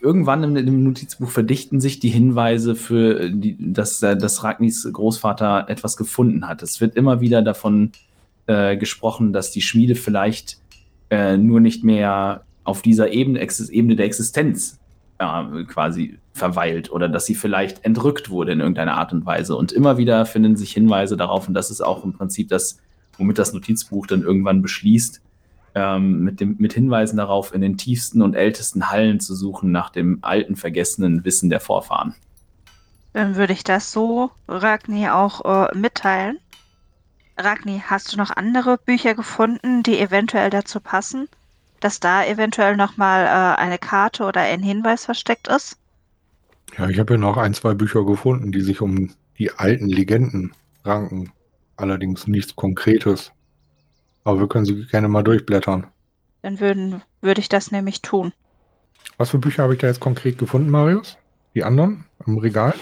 [0.00, 5.66] irgendwann in dem Notizbuch verdichten sich die Hinweise für, die, dass, äh, dass Ragnis Großvater
[5.68, 6.62] etwas gefunden hat.
[6.62, 7.92] Es wird immer wieder davon
[8.46, 10.59] äh, gesprochen, dass die Schmiede vielleicht
[11.10, 14.78] äh, nur nicht mehr auf dieser Ebene, Ebene der Existenz
[15.18, 19.56] äh, quasi verweilt oder dass sie vielleicht entrückt wurde in irgendeiner Art und Weise.
[19.56, 22.78] Und immer wieder finden sich Hinweise darauf, und das ist auch im Prinzip das,
[23.18, 25.20] womit das Notizbuch dann irgendwann beschließt,
[25.74, 29.90] ähm, mit, dem, mit Hinweisen darauf, in den tiefsten und ältesten Hallen zu suchen nach
[29.90, 32.14] dem alten, vergessenen Wissen der Vorfahren.
[33.12, 36.38] Dann würde ich das so Ragni auch äh, mitteilen.
[37.44, 41.28] Ragni, hast du noch andere Bücher gefunden, die eventuell dazu passen?
[41.80, 45.78] Dass da eventuell nochmal äh, eine Karte oder ein Hinweis versteckt ist?
[46.76, 50.52] Ja, ich habe ja noch ein, zwei Bücher gefunden, die sich um die alten Legenden
[50.84, 51.32] ranken.
[51.76, 53.32] Allerdings nichts Konkretes.
[54.24, 55.86] Aber wir können sie gerne mal durchblättern.
[56.42, 58.32] Dann würden, würde ich das nämlich tun.
[59.16, 61.16] Was für Bücher habe ich da jetzt konkret gefunden, Marius?
[61.54, 62.74] Die anderen im Regal?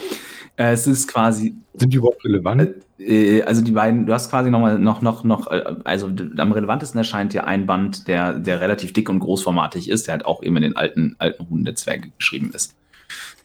[0.58, 1.54] Äh, es ist quasi.
[1.74, 2.74] Sind die überhaupt relevant?
[2.98, 6.98] Äh, also die beiden, du hast quasi nochmal noch, noch, noch, äh, also am relevantesten
[6.98, 10.56] erscheint dir ein Band, der, der relativ dick und großformatig ist, der halt auch eben
[10.56, 12.74] in den alten, alten Runen der Zwerge geschrieben ist.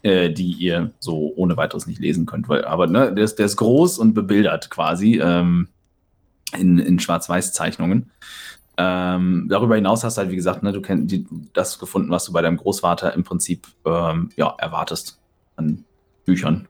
[0.01, 2.49] Äh, die ihr so ohne weiteres nicht lesen könnt.
[2.49, 5.69] Weil, aber ne, der, ist, der ist groß und bebildert quasi ähm,
[6.57, 8.11] in, in Schwarz-Weiß-Zeichnungen.
[8.75, 12.25] Ähm, darüber hinaus hast du halt, wie gesagt, ne, du kennst die, das gefunden, was
[12.25, 15.21] du bei deinem Großvater im Prinzip ähm, ja, erwartest
[15.55, 15.85] an
[16.25, 16.67] Büchern.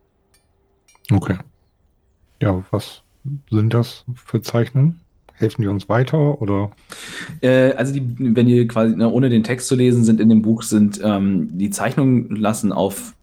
[1.11, 1.37] Okay.
[2.41, 3.03] Ja, was
[3.49, 4.99] sind das für Zeichnungen?
[5.35, 6.71] Helfen die uns weiter oder?
[7.41, 10.41] Äh, also die, wenn ihr quasi ne, ohne den Text zu lesen sind in dem
[10.41, 13.13] Buch sind ähm, die Zeichnungen lassen auf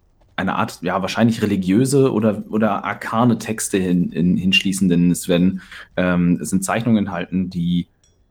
[0.40, 5.62] eine Art, ja, wahrscheinlich religiöse oder, oder arkane Texte hin, hin, hinschließen, denn es werden,
[5.96, 7.86] ähm, es sind Zeichnungen enthalten, die,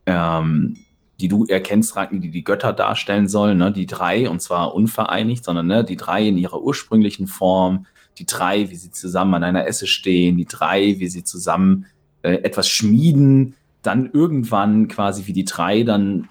[0.06, 0.78] ähm,
[1.20, 3.72] die du erkennst, die die Götter darstellen sollen, ne?
[3.72, 7.86] die drei, und zwar unvereinigt, sondern ne, die drei in ihrer ursprünglichen Form,
[8.20, 11.86] die drei, wie sie zusammen an einer Esse stehen, die drei, wie sie zusammen
[12.22, 16.28] äh, etwas schmieden, dann irgendwann quasi wie die drei dann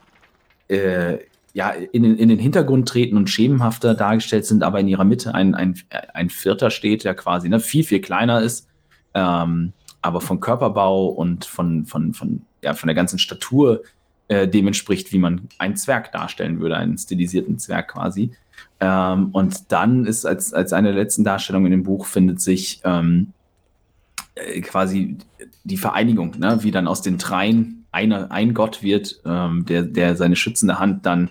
[0.69, 1.19] äh,
[1.55, 5.55] ja, in, in, den Hintergrund treten und schemenhafter dargestellt sind, aber in ihrer Mitte ein,
[5.55, 5.75] ein,
[6.15, 8.69] ein Vierter steht, der quasi ne, viel, viel kleiner ist,
[9.15, 9.73] ähm,
[10.03, 13.83] aber von Körperbau und von, von, von, ja, von der ganzen Statur
[14.29, 18.33] äh, dem entspricht, wie man einen Zwerg darstellen würde, einen stilisierten Zwerg quasi.
[18.81, 22.81] Ähm, und dann ist als, als eine der letzten Darstellungen in dem Buch findet sich
[22.85, 23.33] ähm,
[24.35, 25.17] äh, quasi
[25.65, 26.59] die Vereinigung, ne?
[26.63, 31.07] wie dann aus den dreien eine, ein Gott wird, ähm, der, der seine schützende Hand
[31.07, 31.31] dann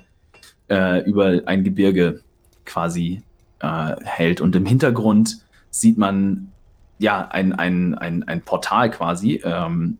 [0.69, 2.21] äh, über ein Gebirge
[2.65, 3.21] quasi
[3.59, 4.41] äh, hält.
[4.41, 5.37] Und im Hintergrund
[5.69, 6.51] sieht man
[6.99, 9.97] ja ein, ein, ein, ein Portal quasi, ähm,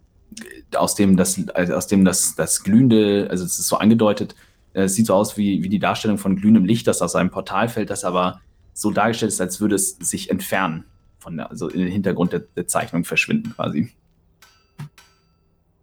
[0.75, 4.35] aus dem das, also aus dem das, das glühende, also es ist so angedeutet,
[4.73, 7.31] äh, es sieht so aus wie, wie die Darstellung von glühendem Licht, das aus einem
[7.31, 8.41] Portal fällt, das aber
[8.73, 10.85] so dargestellt ist, als würde es sich entfernen,
[11.19, 13.91] von der, also in den Hintergrund der, der Zeichnung verschwinden quasi.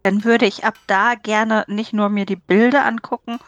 [0.03, 3.39] Dann würde ich ab da gerne nicht nur mir die Bilder angucken,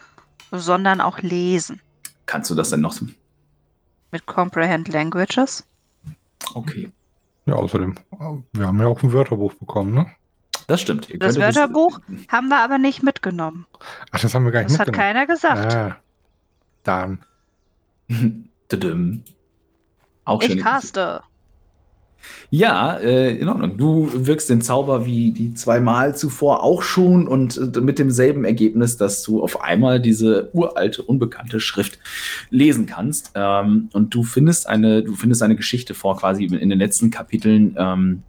[0.50, 1.80] sondern auch lesen.
[2.26, 3.00] Kannst du das denn noch?
[4.10, 5.64] Mit Comprehend Languages.
[6.54, 6.90] Okay.
[7.46, 7.94] Ja, außerdem,
[8.52, 10.06] wir haben ja auch ein Wörterbuch bekommen, ne?
[10.68, 11.08] Das stimmt.
[11.18, 13.66] das Wörterbuch das, haben wir aber nicht mitgenommen.
[14.10, 15.26] Ach, das haben wir gar nicht das mitgenommen.
[15.26, 15.74] Das hat keiner gesagt.
[15.74, 15.96] Ah,
[16.84, 17.20] dann.
[20.24, 21.22] auch ich caste.
[22.50, 23.78] Ja, äh, in Ordnung.
[23.78, 28.98] Du wirkst den Zauber wie die zweimal zuvor auch schon und äh, mit demselben Ergebnis,
[28.98, 31.98] dass du auf einmal diese uralte, unbekannte Schrift
[32.50, 33.32] lesen kannst.
[33.34, 37.74] Ähm, und du findest eine, du findest eine Geschichte vor, quasi in den letzten Kapiteln,
[37.78, 38.22] ähm,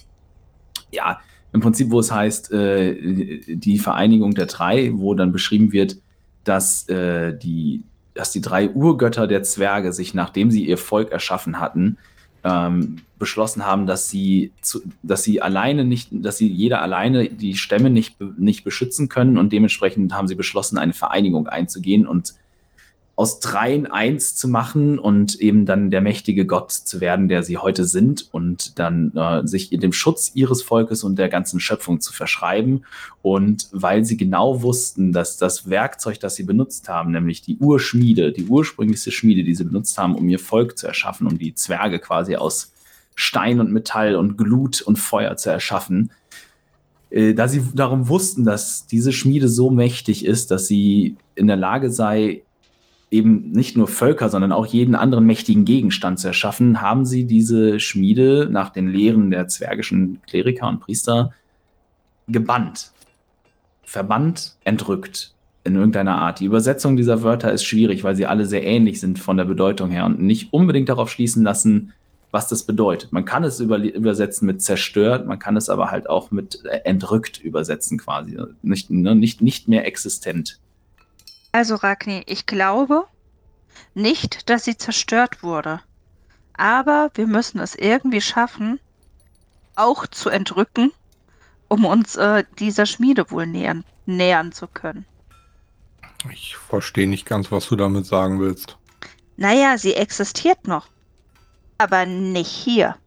[0.90, 1.20] ja,
[1.52, 5.98] im Prinzip, wo es heißt, äh, die Vereinigung der drei, wo dann beschrieben wird,
[6.44, 7.84] dass äh, die,
[8.14, 11.98] dass die drei Urgötter der Zwerge sich, nachdem sie ihr Volk erschaffen hatten,
[12.44, 17.56] ähm, beschlossen haben, dass sie, zu, dass sie alleine nicht, dass sie jeder alleine die
[17.56, 19.38] Stämme nicht, nicht beschützen können.
[19.38, 22.36] Und dementsprechend haben sie beschlossen, eine Vereinigung einzugehen und
[23.20, 27.58] aus dreien eins zu machen und eben dann der mächtige Gott zu werden, der sie
[27.58, 32.00] heute sind und dann äh, sich in dem Schutz ihres Volkes und der ganzen Schöpfung
[32.00, 32.86] zu verschreiben.
[33.22, 38.32] Und weil sie genau wussten, dass das Werkzeug, das sie benutzt haben, nämlich die Urschmiede,
[38.32, 42.00] die ursprünglichste Schmiede, die sie benutzt haben, um ihr Volk zu erschaffen, um die Zwerge
[42.00, 42.72] quasi aus
[43.16, 46.12] Stein und Metall und Glut und Feuer zu erschaffen,
[47.10, 51.58] äh, da sie darum wussten, dass diese Schmiede so mächtig ist, dass sie in der
[51.58, 52.44] Lage sei,
[53.12, 57.80] eben nicht nur Völker, sondern auch jeden anderen mächtigen Gegenstand zu erschaffen, haben sie diese
[57.80, 61.34] Schmiede nach den Lehren der zwergischen Kleriker und Priester
[62.28, 62.92] gebannt,
[63.84, 66.40] verbannt, entrückt in irgendeiner Art.
[66.40, 69.90] Die Übersetzung dieser Wörter ist schwierig, weil sie alle sehr ähnlich sind von der Bedeutung
[69.90, 71.94] her und nicht unbedingt darauf schließen lassen,
[72.32, 73.12] was das bedeutet.
[73.12, 77.40] Man kann es über, übersetzen mit zerstört, man kann es aber halt auch mit entrückt
[77.40, 78.38] übersetzen quasi.
[78.62, 80.60] Nicht, ne, nicht, nicht mehr existent.
[81.52, 83.08] Also Ragni, ich glaube
[83.94, 85.82] nicht, dass sie zerstört wurde.
[86.54, 88.80] Aber wir müssen es irgendwie schaffen,
[89.76, 90.92] auch zu entrücken,
[91.68, 95.06] um uns äh, dieser Schmiede wohl nähern, nähern zu können.
[96.32, 98.78] Ich verstehe nicht ganz, was du damit sagen willst.
[99.38, 100.88] Naja, sie existiert noch.
[101.78, 102.98] Aber nicht hier.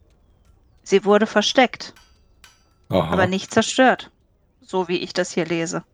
[0.83, 1.93] Sie wurde versteckt.
[2.89, 3.13] Aha.
[3.13, 4.11] Aber nicht zerstört.
[4.63, 5.85] So wie ich das hier lese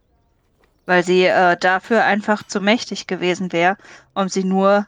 [0.88, 3.76] weil sie äh, dafür einfach zu mächtig gewesen wäre,
[4.14, 4.86] um sie nur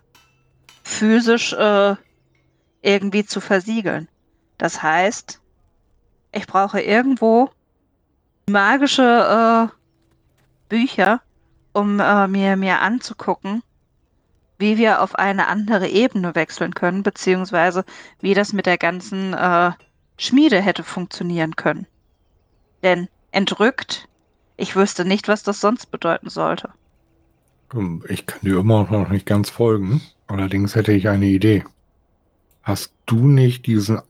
[0.82, 1.94] physisch äh,
[2.80, 4.08] irgendwie zu versiegeln.
[4.56, 5.42] Das heißt,
[6.32, 7.50] ich brauche irgendwo
[8.48, 9.76] magische äh,
[10.70, 11.20] Bücher,
[11.74, 13.62] um äh, mir, mir anzugucken,
[14.56, 17.84] wie wir auf eine andere Ebene wechseln können, beziehungsweise
[18.20, 19.72] wie das mit der ganzen äh,
[20.16, 21.86] Schmiede hätte funktionieren können.
[22.82, 24.08] Denn entrückt
[24.61, 26.68] ich wüsste nicht, was das sonst bedeuten sollte.
[27.75, 30.03] Ähm, ich kann dir immer noch nicht ganz folgen.
[30.27, 31.64] Allerdings hätte ich eine Idee.
[32.62, 34.01] Hast du nicht diesen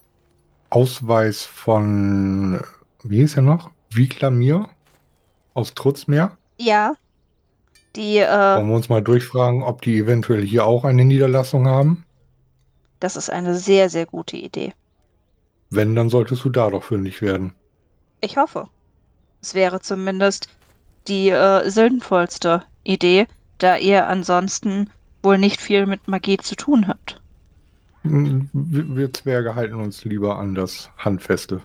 [0.68, 2.60] Ausweis von,
[3.04, 3.70] wie hieß er noch?
[3.90, 4.68] Viklamir
[5.54, 6.36] aus Trutzmeer?
[6.58, 6.94] Ja.
[7.96, 12.04] Die, äh, Wollen wir uns mal durchfragen, ob die eventuell hier auch eine Niederlassung haben?
[13.00, 14.72] Das ist eine sehr, sehr gute Idee.
[15.70, 17.54] Wenn, dann solltest du da doch fündig werden.
[18.20, 18.68] Ich hoffe.
[19.42, 20.48] Es wäre zumindest
[21.08, 23.26] die äh, sinnvollste Idee,
[23.58, 24.90] da ihr ansonsten
[25.22, 27.20] wohl nicht viel mit Magie zu tun habt.
[28.02, 31.62] Hm, wir Zwerge halten uns lieber an das Handfeste.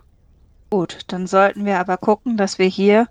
[0.70, 3.08] Gut, dann sollten wir aber gucken, dass wir hier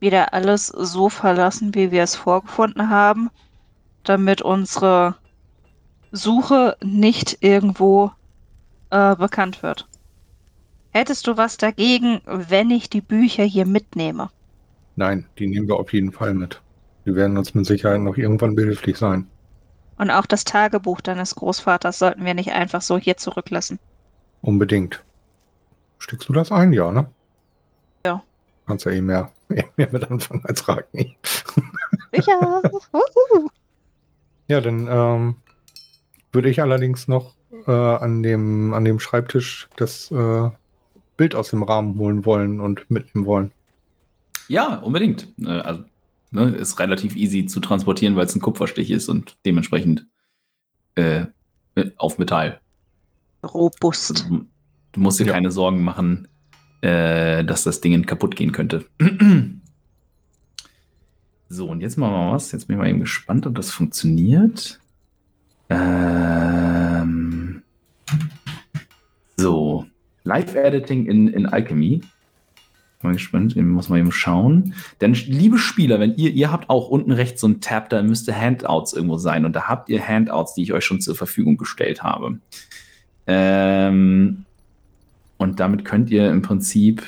[0.00, 3.30] wieder alles so verlassen, wie wir es vorgefunden haben,
[4.02, 5.16] damit unsere
[6.12, 8.10] Suche nicht irgendwo
[8.90, 9.86] äh, bekannt wird.
[10.96, 14.30] Hättest du was dagegen, wenn ich die Bücher hier mitnehme?
[14.94, 16.62] Nein, die nehmen wir auf jeden Fall mit.
[17.04, 19.26] Die werden uns mit Sicherheit noch irgendwann behilflich sein.
[19.98, 23.78] Und auch das Tagebuch deines Großvaters sollten wir nicht einfach so hier zurücklassen.
[24.40, 25.04] Unbedingt.
[25.98, 27.06] Steckst du das ein, ja, ne?
[28.06, 28.22] Ja.
[28.66, 29.30] Kannst ja eh mehr,
[29.76, 31.14] mehr mit anfangen als Ragni.
[32.14, 32.62] Sicher.
[34.48, 35.36] ja, dann ähm,
[36.32, 37.34] würde ich allerdings noch
[37.66, 40.48] äh, an, dem, an dem Schreibtisch das äh,
[41.16, 43.52] Bild aus dem Rahmen holen wollen und mitnehmen wollen.
[44.48, 45.28] Ja, unbedingt.
[45.40, 45.84] Äh, also,
[46.30, 50.06] ne, ist relativ easy zu transportieren, weil es ein Kupferstich ist und dementsprechend
[50.94, 51.26] äh,
[51.96, 52.60] auf Metall.
[53.42, 54.26] Robust.
[54.28, 54.46] Du,
[54.92, 55.32] du musst dir ja.
[55.32, 56.28] keine Sorgen machen,
[56.80, 58.84] äh, dass das Ding kaputt gehen könnte.
[61.48, 62.52] so, und jetzt machen wir mal was.
[62.52, 64.80] Jetzt bin ich mal eben gespannt, ob das funktioniert.
[65.68, 67.62] Ähm,
[69.36, 69.65] so.
[70.26, 72.02] Live-Editing in, in Alchemy.
[73.02, 74.74] Mal gespannt, muss man eben schauen.
[75.00, 78.38] Denn, liebe Spieler, wenn ihr, ihr habt auch unten rechts so ein Tab, da müsste
[78.38, 79.44] Handouts irgendwo sein.
[79.44, 82.38] Und da habt ihr Handouts, die ich euch schon zur Verfügung gestellt habe.
[83.26, 84.44] Ähm,
[85.36, 87.02] und damit könnt ihr im Prinzip.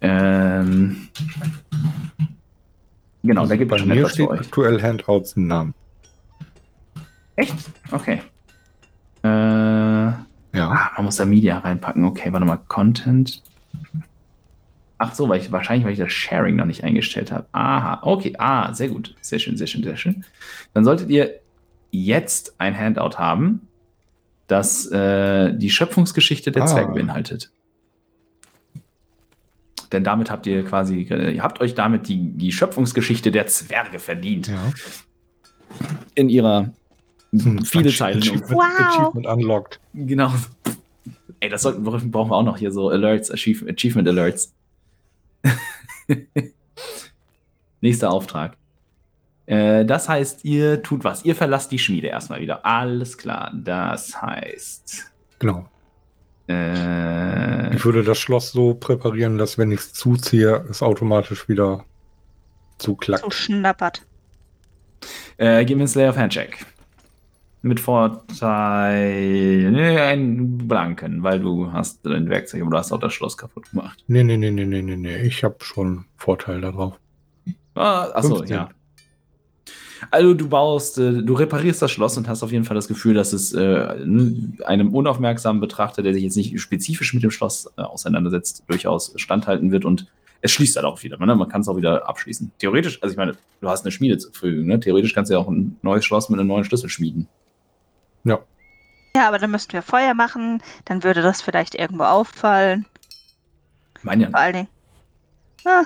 [0.00, 1.08] Ähm,
[3.22, 5.74] genau, also da gibt es schon etwas steht aktuell Handouts im Namen.
[7.36, 7.54] Echt?
[7.92, 8.20] Okay.
[10.58, 10.70] Ja.
[10.70, 12.04] Ah, man muss da Media reinpacken.
[12.04, 12.58] Okay, warte mal.
[12.68, 13.42] Content.
[14.98, 17.46] Ach so, weil ich, wahrscheinlich, weil ich das Sharing noch nicht eingestellt habe.
[17.52, 18.34] Aha, okay.
[18.38, 19.14] Ah, sehr gut.
[19.20, 20.24] Sehr schön, sehr schön, sehr schön.
[20.74, 21.40] Dann solltet ihr
[21.90, 23.68] jetzt ein Handout haben,
[24.48, 26.66] das äh, die Schöpfungsgeschichte der ah.
[26.66, 27.52] Zwerge beinhaltet.
[29.92, 33.98] Denn damit habt ihr quasi, äh, ihr habt euch damit die, die Schöpfungsgeschichte der Zwerge
[33.98, 34.48] verdient.
[34.48, 34.72] Ja.
[36.14, 36.72] In ihrer
[37.32, 38.18] viele Zeilen.
[38.18, 38.64] Achievement, wow.
[38.78, 39.80] Achievement unlocked.
[39.94, 40.32] Genau.
[41.40, 44.52] Ey, das sollten, brauchen wir auch noch hier so Alerts, Achievement Alerts.
[47.80, 48.56] Nächster Auftrag.
[49.46, 51.24] Äh, das heißt, ihr tut was.
[51.24, 52.66] Ihr verlasst die Schmiede erstmal wieder.
[52.66, 53.52] Alles klar.
[53.54, 55.12] Das heißt.
[55.38, 55.68] Genau.
[56.48, 61.84] Äh, ich würde das Schloss so präparieren, dass wenn ich es zuziehe, es automatisch wieder
[62.78, 63.24] zuklackt.
[63.24, 64.02] So schnappert.
[65.36, 66.66] Äh, gib mir einen Slayer of Handcheck.
[67.60, 69.70] Mit Vorteil.
[69.72, 73.70] Nee, einen blanken, weil du hast dein Werkzeug, aber du hast auch das Schloss kaputt
[73.70, 74.04] gemacht.
[74.06, 75.22] Nee, nee, nee, nee, nee, nee, nee.
[75.22, 77.00] Ich habe schon Vorteil darauf.
[77.74, 78.70] Ah, achso, ja.
[80.10, 83.14] Also du baust, äh, du reparierst das Schloss und hast auf jeden Fall das Gefühl,
[83.14, 83.96] dass es äh,
[84.64, 89.72] einem unaufmerksamen Betrachter, der sich jetzt nicht spezifisch mit dem Schloss äh, auseinandersetzt, durchaus standhalten
[89.72, 90.06] wird und
[90.40, 91.18] es schließt dann auch wieder.
[91.18, 91.34] Ne?
[91.34, 92.52] Man kann es auch wieder abschließen.
[92.58, 94.66] Theoretisch, also ich meine, du hast eine Schmiede zur Verfügung.
[94.66, 94.78] Ne?
[94.78, 97.26] Theoretisch kannst du ja auch ein neues Schloss mit einem neuen Schlüssel schmieden.
[98.28, 98.38] Ja.
[99.16, 102.86] Ja, aber dann müssten wir Feuer machen, dann würde das vielleicht irgendwo auffallen.
[104.04, 104.30] Ja.
[104.30, 104.68] Vor allen Dingen.
[105.64, 105.84] Ah,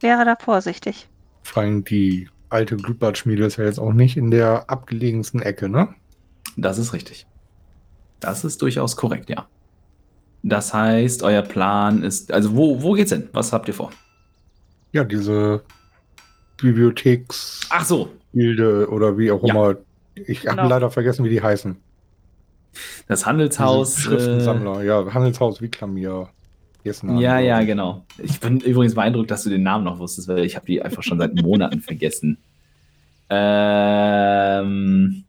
[0.00, 1.08] wäre da vorsichtig.
[1.42, 5.94] Vor allem die alte Blutbadschmiede ist ja jetzt auch nicht in der abgelegensten Ecke, ne?
[6.56, 7.26] Das ist richtig.
[8.20, 9.46] Das ist durchaus korrekt, ja.
[10.42, 13.28] Das heißt, euer Plan ist, also wo, wo geht's hin?
[13.32, 13.90] Was habt ihr vor?
[14.92, 15.64] Ja, diese
[16.58, 17.66] Bibliotheks.
[17.70, 18.10] Ach so.
[18.32, 19.54] Bilde oder wie auch ja.
[19.54, 19.76] immer
[20.14, 20.56] ich genau.
[20.56, 21.76] habe leider vergessen, wie die heißen.
[23.06, 23.98] Das Handelshaus.
[23.98, 26.28] Schriftensammler, äh, ja, Handelshaus Viklamir.
[26.84, 28.04] Ja, ja, genau.
[28.18, 31.02] Ich bin übrigens beeindruckt, dass du den Namen noch wusstest, weil ich habe die einfach
[31.02, 32.36] schon seit Monaten vergessen.
[33.30, 35.24] Ähm,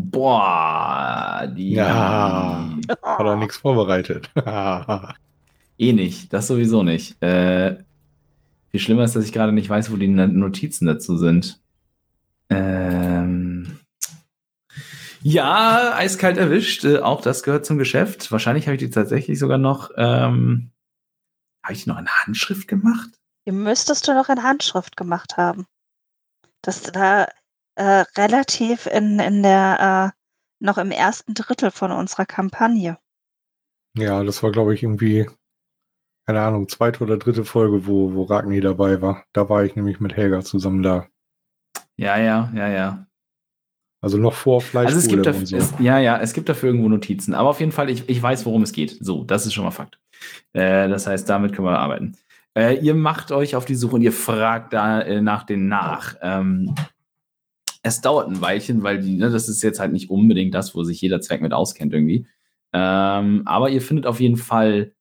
[0.00, 1.72] boah, die.
[1.72, 2.70] Ja,
[3.02, 4.30] hat er nichts vorbereitet.
[5.78, 7.20] eh nicht, das sowieso nicht.
[7.20, 7.78] Äh,
[8.70, 11.60] viel schlimmer ist, dass ich gerade nicht weiß, wo die Notizen dazu sind.
[12.50, 13.78] Ähm,
[15.22, 16.84] ja, eiskalt erwischt.
[16.84, 18.30] Äh, auch das gehört zum Geschäft.
[18.32, 19.90] Wahrscheinlich habe ich die tatsächlich sogar noch.
[19.96, 20.70] Ähm,
[21.62, 23.10] habe ich die noch in Handschrift gemacht?
[23.46, 25.66] Die müsstest du noch in Handschrift gemacht haben.
[26.62, 27.26] Das da
[27.74, 32.98] äh, relativ in, in der, äh, noch im ersten Drittel von unserer Kampagne.
[33.96, 35.28] Ja, das war, glaube ich, irgendwie,
[36.26, 39.24] keine Ahnung, zweite oder dritte Folge, wo, wo Ragni dabei war.
[39.32, 41.08] Da war ich nämlich mit Helga zusammen da.
[41.96, 43.06] Ja, ja, ja, ja.
[44.02, 44.86] Also noch vor Fleisch.
[44.86, 45.56] Also es gibt dafür, so.
[45.56, 47.34] es, ja, ja, es gibt dafür irgendwo Notizen.
[47.34, 48.98] Aber auf jeden Fall, ich, ich weiß, worum es geht.
[49.00, 49.98] So, das ist schon mal Fakt.
[50.52, 52.16] Äh, das heißt, damit können wir arbeiten.
[52.54, 56.16] Äh, ihr macht euch auf die Suche und ihr fragt da äh, nach den nach.
[56.20, 56.74] Ähm,
[57.84, 60.82] es dauert ein Weilchen, weil die, ne, das ist jetzt halt nicht unbedingt das, wo
[60.82, 62.26] sich jeder Zweck mit auskennt irgendwie.
[62.72, 64.92] Ähm, aber ihr findet auf jeden Fall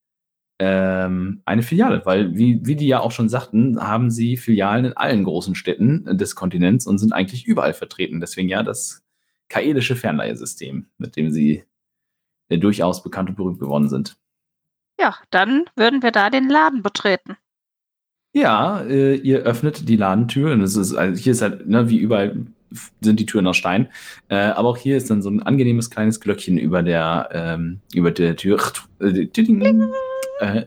[0.64, 4.94] ähm, eine Filiale, weil, wie, wie die ja auch schon sagten, haben sie Filialen in
[4.94, 8.20] allen großen Städten des Kontinents und sind eigentlich überall vertreten.
[8.20, 9.04] Deswegen ja das
[9.50, 11.64] kaelische Fernleihesystem, mit dem sie
[12.50, 14.18] äh, durchaus bekannt und berühmt geworden sind.
[15.00, 17.38] Ja, dann würden wir da den Laden betreten.
[18.32, 21.98] Ja, äh, ihr öffnet die Ladentür und es ist, also hier ist halt, ne, wie
[21.98, 22.46] überall
[23.02, 23.90] sind die Türen aus Stein.
[24.30, 28.12] Äh, aber auch hier ist dann so ein angenehmes kleines Glöckchen über der, ähm, über
[28.12, 28.62] der Tür.
[29.00, 29.26] Äh,
[30.42, 30.66] äh,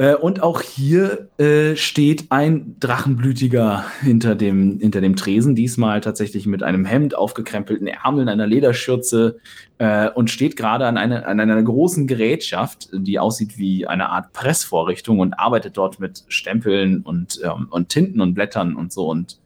[0.00, 6.46] äh, und auch hier äh, steht ein Drachenblütiger hinter dem, hinter dem Tresen, diesmal tatsächlich
[6.46, 9.40] mit einem Hemd, aufgekrempelten Ärmeln, einer Lederschürze
[9.76, 14.32] äh, und steht gerade an, eine, an einer großen Gerätschaft, die aussieht wie eine Art
[14.32, 19.38] Pressvorrichtung und arbeitet dort mit Stempeln und, ähm, und Tinten und Blättern und so und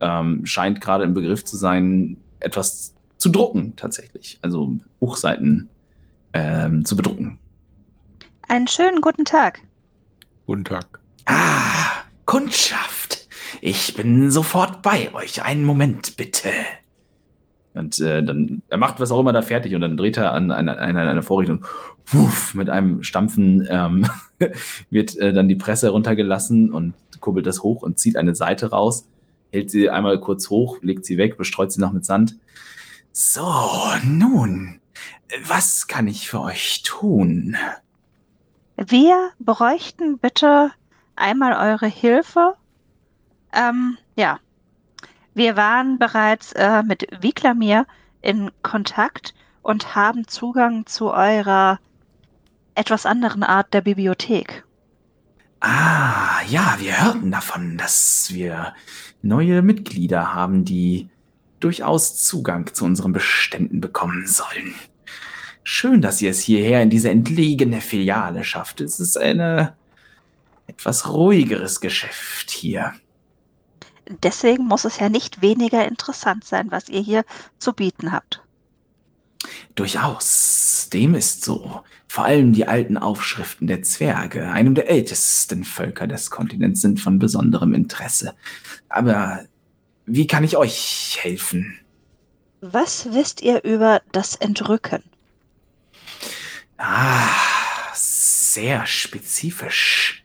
[0.00, 5.68] ähm, scheint gerade im Begriff zu sein, etwas zu drucken tatsächlich, also Buchseiten
[6.32, 7.39] ähm, zu bedrucken.
[8.50, 9.60] Einen schönen guten Tag.
[10.46, 10.98] Guten Tag.
[11.26, 13.28] Ah, Kundschaft.
[13.60, 15.44] Ich bin sofort bei euch.
[15.44, 16.48] Einen Moment, bitte.
[17.74, 20.50] Und äh, dann, er macht was auch immer da fertig und dann dreht er an
[20.50, 21.64] einer, einer, einer Vorrichtung.
[22.06, 24.08] Wuff, mit einem Stampfen ähm,
[24.90, 29.06] wird äh, dann die Presse runtergelassen und kurbelt das hoch und zieht eine Seite raus,
[29.52, 32.34] hält sie einmal kurz hoch, legt sie weg, bestreut sie noch mit Sand.
[33.12, 33.48] So,
[34.02, 34.80] nun,
[35.46, 37.56] was kann ich für euch tun?
[38.82, 40.72] Wir bräuchten bitte
[41.14, 42.54] einmal eure Hilfe.
[43.52, 44.40] Ähm, ja,
[45.34, 47.86] wir waren bereits äh, mit Viklamir
[48.22, 51.78] in Kontakt und haben Zugang zu eurer
[52.74, 54.64] etwas anderen Art der Bibliothek.
[55.60, 58.74] Ah, ja, wir hörten davon, dass wir
[59.20, 61.10] neue Mitglieder haben, die
[61.60, 64.74] durchaus Zugang zu unseren Beständen bekommen sollen.
[65.62, 68.80] Schön, dass ihr es hierher in diese entlegene Filiale schafft.
[68.80, 69.70] Es ist ein
[70.66, 72.94] etwas ruhigeres Geschäft hier.
[74.22, 77.24] Deswegen muss es ja nicht weniger interessant sein, was ihr hier
[77.58, 78.42] zu bieten habt.
[79.74, 81.82] Durchaus, dem ist so.
[82.08, 87.18] Vor allem die alten Aufschriften der Zwerge, einem der ältesten Völker des Kontinents, sind von
[87.18, 88.34] besonderem Interesse.
[88.88, 89.44] Aber
[90.06, 91.78] wie kann ich euch helfen?
[92.60, 95.04] Was wisst ihr über das Entrücken?
[96.82, 97.28] Ah,
[97.92, 100.24] sehr spezifisch.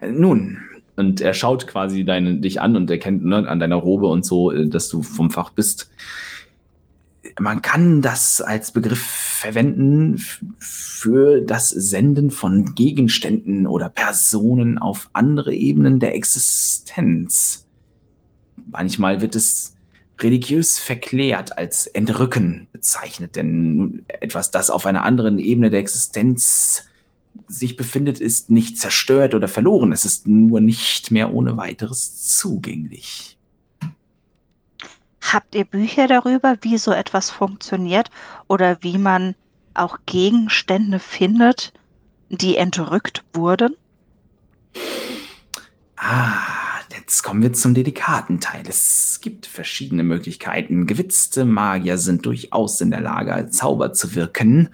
[0.00, 0.58] Nun,
[0.96, 4.50] und er schaut quasi deine, dich an und erkennt ne, an deiner Robe und so,
[4.50, 5.90] äh, dass du vom Fach bist.
[7.38, 10.16] Man kann das als Begriff verwenden
[10.58, 17.66] für das Senden von Gegenständen oder Personen auf andere Ebenen der Existenz.
[18.70, 19.76] Manchmal wird es
[20.22, 26.84] religiös verklärt als Entrücken bezeichnet, denn etwas, das auf einer anderen Ebene der Existenz
[27.48, 29.92] sich befindet, ist nicht zerstört oder verloren.
[29.92, 33.38] Es ist nur nicht mehr ohne weiteres zugänglich.
[35.20, 38.10] Habt ihr Bücher darüber, wie so etwas funktioniert
[38.48, 39.34] oder wie man
[39.74, 41.72] auch Gegenstände findet,
[42.28, 43.74] die entrückt wurden?
[45.96, 48.62] Ah, Jetzt kommen wir zum delikaten Teil.
[48.68, 50.86] Es gibt verschiedene Möglichkeiten.
[50.86, 54.68] Gewitzte Magier sind durchaus in der Lage, Zauber zu wirken,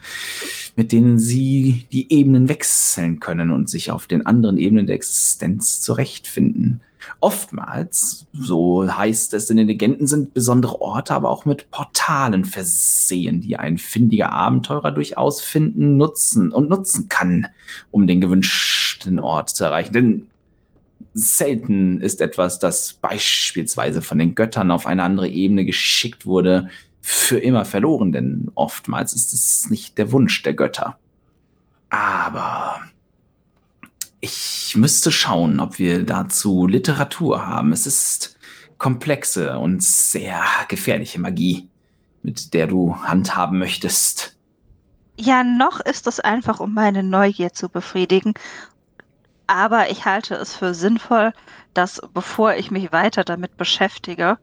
[0.75, 5.81] mit denen sie die Ebenen wechseln können und sich auf den anderen Ebenen der Existenz
[5.81, 6.81] zurechtfinden.
[7.21, 13.41] Oftmals, so heißt es in den Legenden, sind besondere Orte aber auch mit Portalen versehen,
[13.41, 17.47] die ein findiger Abenteurer durchaus finden, nutzen und nutzen kann,
[17.93, 19.93] um den gewünschten Ort zu erreichen.
[19.93, 20.27] Denn
[21.19, 26.69] selten ist etwas, das beispielsweise von den Göttern auf eine andere Ebene geschickt wurde,
[27.01, 30.99] für immer verloren, denn oftmals ist es nicht der Wunsch der Götter.
[31.89, 32.83] Aber
[34.21, 37.73] ich müsste schauen, ob wir dazu Literatur haben.
[37.73, 38.37] Es ist
[38.77, 41.69] komplexe und sehr gefährliche Magie,
[42.23, 44.37] mit der du handhaben möchtest.
[45.17, 48.35] Ja, noch ist es einfach, um meine Neugier zu befriedigen
[49.49, 51.33] aber ich halte es für sinnvoll,
[51.75, 54.39] dass bevor ich mich weiter damit beschäftige,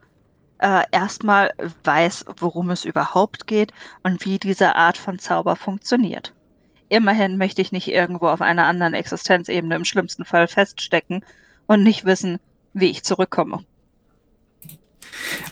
[0.58, 1.54] äh, erstmal
[1.84, 3.72] weiß, worum es überhaupt geht
[4.04, 6.34] und wie diese Art von Zauber funktioniert.
[6.90, 11.24] Immerhin möchte ich nicht irgendwo auf einer anderen Existenzebene im schlimmsten Fall feststecken
[11.68, 12.40] und nicht wissen,
[12.74, 13.64] wie ich zurückkomme.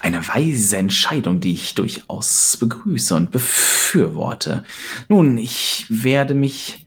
[0.01, 4.63] Eine weise Entscheidung, die ich durchaus begrüße und befürworte.
[5.07, 6.82] Nun, ich werde mich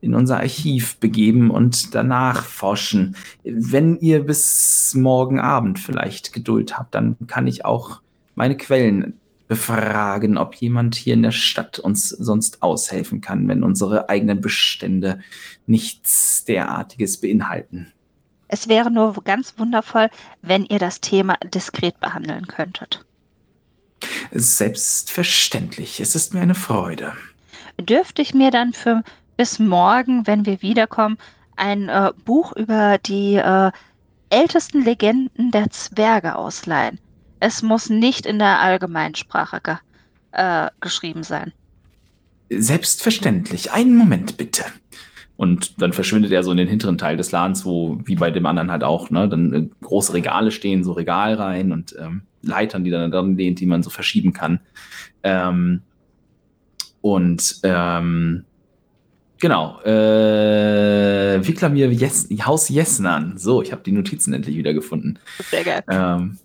[0.00, 3.16] in unser Archiv begeben und danach forschen.
[3.44, 8.00] Wenn ihr bis morgen Abend vielleicht Geduld habt, dann kann ich auch
[8.34, 14.08] meine Quellen befragen, ob jemand hier in der Stadt uns sonst aushelfen kann, wenn unsere
[14.08, 15.20] eigenen Bestände
[15.66, 17.92] nichts derartiges beinhalten.
[18.46, 20.08] Es wäre nur ganz wundervoll,
[20.40, 23.04] wenn ihr das Thema diskret behandeln könntet.
[24.32, 26.00] Selbstverständlich.
[26.00, 27.12] Es ist mir eine Freude.
[27.80, 29.02] Dürfte ich mir dann für
[29.40, 31.16] bis morgen, wenn wir wiederkommen,
[31.56, 33.70] ein äh, Buch über die äh,
[34.28, 36.98] ältesten Legenden der Zwerge ausleihen.
[37.38, 39.76] Es muss nicht in der Allgemeinsprache ge
[40.32, 41.54] äh, geschrieben sein.
[42.50, 43.72] Selbstverständlich.
[43.72, 44.62] Einen Moment bitte.
[45.38, 48.44] Und dann verschwindet er so in den hinteren Teil des Ladens, wo, wie bei dem
[48.44, 52.90] anderen halt auch, ne, dann äh, große Regale stehen, so Regalreihen und ähm, Leitern, die
[52.90, 54.60] dann dran lehnt, die man so verschieben kann.
[55.22, 55.80] Ähm,
[57.00, 58.44] und ähm,
[59.40, 59.80] Genau.
[59.80, 63.38] Äh, Viklamir Jes Haus Jesnan.
[63.38, 65.18] So, ich habe die Notizen endlich wieder gefunden.
[65.50, 65.82] Sehr geil.
[65.88, 66.38] Ähm,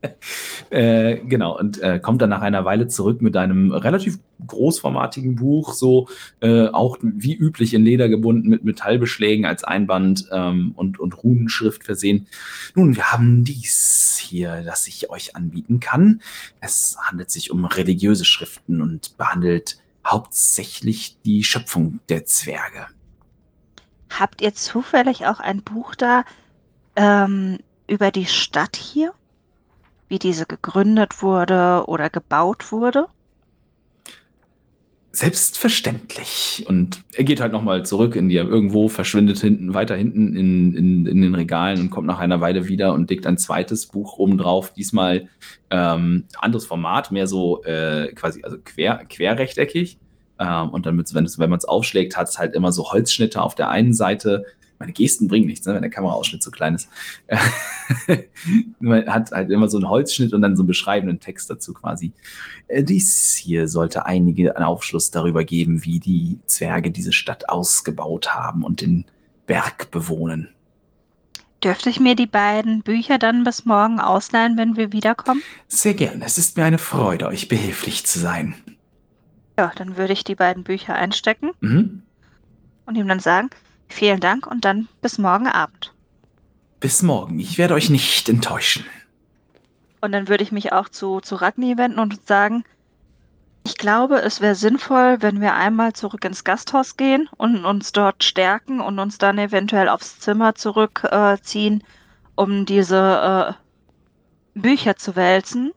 [0.70, 5.72] äh, genau, und äh, kommt dann nach einer Weile zurück mit einem relativ großformatigen Buch,
[5.72, 6.08] so
[6.40, 11.82] äh, auch wie üblich in Leder gebunden, mit Metallbeschlägen als Einband ähm, und, und Runenschrift
[11.82, 12.28] versehen.
[12.76, 16.22] Nun, wir haben dies hier, das ich euch anbieten kann.
[16.60, 22.86] Es handelt sich um religiöse Schriften und behandelt hauptsächlich die Schöpfung der Zwerge.
[24.10, 26.24] Habt ihr zufällig auch ein Buch da
[26.96, 29.14] ähm, über die Stadt hier?
[30.08, 33.06] Wie diese gegründet wurde oder gebaut wurde?
[35.12, 36.64] Selbstverständlich.
[36.68, 41.06] Und er geht halt nochmal zurück in die, irgendwo verschwindet hinten, weiter hinten in, in,
[41.06, 44.38] in den Regalen und kommt nach einer Weile wieder und legt ein zweites Buch oben
[44.38, 44.72] drauf.
[44.72, 45.28] Diesmal
[45.70, 49.98] ähm, anderes Format, mehr so äh, quasi, also quer, querrechteckig.
[50.38, 53.56] Ähm, und dann, wenn, wenn man es aufschlägt, hat es halt immer so Holzschnitte auf
[53.56, 54.44] der einen Seite
[54.80, 56.88] meine Gesten bringen nichts, ne, wenn der Kameraausschnitt so klein ist.
[58.80, 62.12] Man hat halt immer so einen Holzschnitt und dann so einen beschreibenden Text dazu quasi.
[62.66, 68.64] Äh, dies hier sollte einige Aufschluss darüber geben, wie die Zwerge diese Stadt ausgebaut haben
[68.64, 69.04] und den
[69.46, 70.48] Berg bewohnen.
[71.62, 75.42] Dürfte ich mir die beiden Bücher dann bis morgen ausleihen, wenn wir wiederkommen?
[75.68, 76.24] Sehr gerne.
[76.24, 78.54] Es ist mir eine Freude, euch behilflich zu sein.
[79.58, 82.00] Ja, dann würde ich die beiden Bücher einstecken mhm.
[82.86, 83.50] und ihm dann sagen,
[83.92, 85.92] vielen Dank und dann bis morgen Abend.
[86.80, 87.38] Bis morgen.
[87.38, 88.84] Ich werde euch nicht enttäuschen.
[90.00, 92.64] Und dann würde ich mich auch zu, zu Ragni wenden und sagen,
[93.64, 98.24] ich glaube, es wäre sinnvoll, wenn wir einmal zurück ins Gasthaus gehen und uns dort
[98.24, 101.84] stärken und uns dann eventuell aufs Zimmer zurückziehen, äh,
[102.36, 103.56] um diese
[104.54, 105.72] äh, Bücher zu wälzen.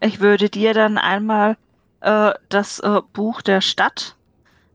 [0.00, 1.56] Ich würde dir dann einmal
[2.00, 4.16] äh, das äh, Buch der Stadt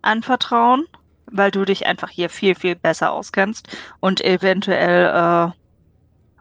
[0.01, 0.85] anvertrauen,
[1.31, 3.67] weil du dich einfach hier viel, viel besser auskennst
[3.99, 5.51] und eventuell äh,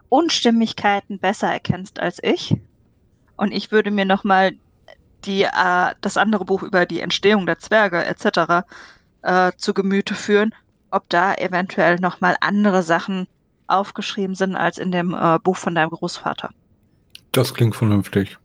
[0.09, 2.55] Unstimmigkeiten besser erkennst als ich.
[3.37, 4.53] Und ich würde mir nochmal
[5.25, 8.65] die, äh, das andere Buch über die Entstehung der Zwerge etc.
[9.21, 10.53] Äh, zu Gemüte führen,
[10.91, 13.27] ob da eventuell nochmal andere Sachen
[13.67, 16.51] aufgeschrieben sind als in dem äh, Buch von deinem Großvater.
[17.31, 18.37] Das klingt vernünftig.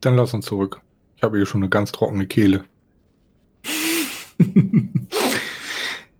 [0.00, 0.80] Dann lass uns zurück.
[1.16, 2.64] Ich habe hier schon eine ganz trockene Kehle.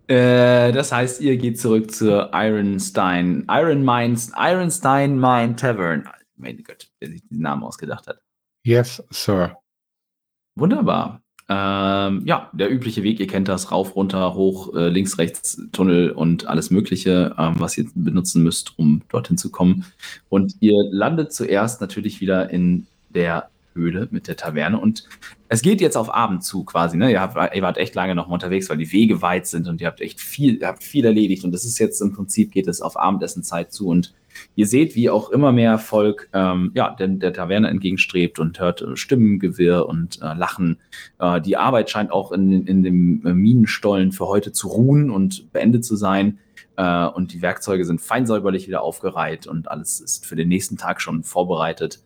[0.07, 6.07] äh, das heißt, ihr geht zurück zur Ironstein, Iron Mines, Ironstein Mine Tavern.
[6.35, 8.19] Mein Gott, wer sich diesen Namen ausgedacht hat.
[8.63, 9.57] Yes, Sir.
[10.55, 11.21] Wunderbar.
[11.49, 16.11] Ähm, ja, der übliche Weg, ihr kennt das, rauf, runter, hoch, äh, links, rechts, Tunnel
[16.11, 19.85] und alles Mögliche, ähm, was ihr benutzen müsst, um dorthin zu kommen.
[20.29, 24.79] Und ihr landet zuerst natürlich wieder in der Höhle mit der Taverne.
[24.79, 25.07] Und
[25.49, 26.97] es geht jetzt auf Abend zu quasi.
[26.97, 27.11] Ne?
[27.11, 29.87] Ihr, habt, ihr wart echt lange noch unterwegs, weil die Wege weit sind und ihr
[29.87, 31.43] habt echt viel, ihr habt viel erledigt.
[31.43, 33.87] Und das ist jetzt im Prinzip geht es auf Abendessenzeit zu.
[33.87, 34.13] Und
[34.55, 38.81] ihr seht, wie auch immer mehr Volk ähm, ja, der, der Taverne entgegenstrebt und hört
[38.81, 40.79] äh, Stimmengewirr und äh, Lachen.
[41.19, 45.85] Äh, die Arbeit scheint auch in, in dem Minenstollen für heute zu ruhen und beendet
[45.85, 46.39] zu sein.
[46.75, 51.01] Äh, und die Werkzeuge sind feinsäuberlich wieder aufgereiht und alles ist für den nächsten Tag
[51.01, 51.99] schon vorbereitet.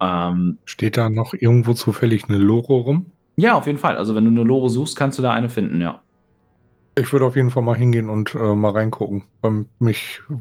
[0.00, 3.06] Ähm, Steht da noch irgendwo zufällig eine Loro rum?
[3.36, 3.96] Ja, auf jeden Fall.
[3.96, 6.00] Also wenn du eine Loro suchst, kannst du da eine finden, ja.
[6.96, 9.64] Ich würde auf jeden Fall mal hingehen und äh, mal reingucken, weil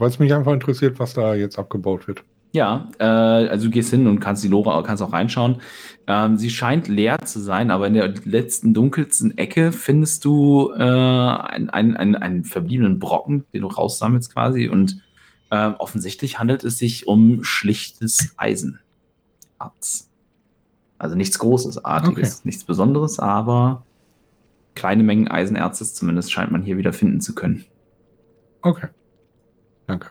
[0.10, 2.24] es mich einfach interessiert, was da jetzt abgebaut wird.
[2.51, 5.62] Ja, äh, also du gehst hin und kannst die Lore kannst auch reinschauen.
[6.07, 10.82] Ähm, sie scheint leer zu sein, aber in der letzten dunkelsten Ecke findest du äh,
[10.82, 14.68] einen, einen, einen verbliebenen Brocken, den du raussammelst quasi.
[14.68, 14.99] Und
[15.51, 18.80] äh, offensichtlich handelt es sich um schlichtes Eisen.
[19.60, 20.10] Arts.
[20.97, 22.41] Also nichts Großes, Artiges, okay.
[22.45, 23.86] nichts Besonderes, aber
[24.76, 27.66] kleine Mengen Eisenerzes zumindest scheint man hier wieder finden zu können.
[28.62, 28.88] Okay.
[29.88, 30.10] Danke.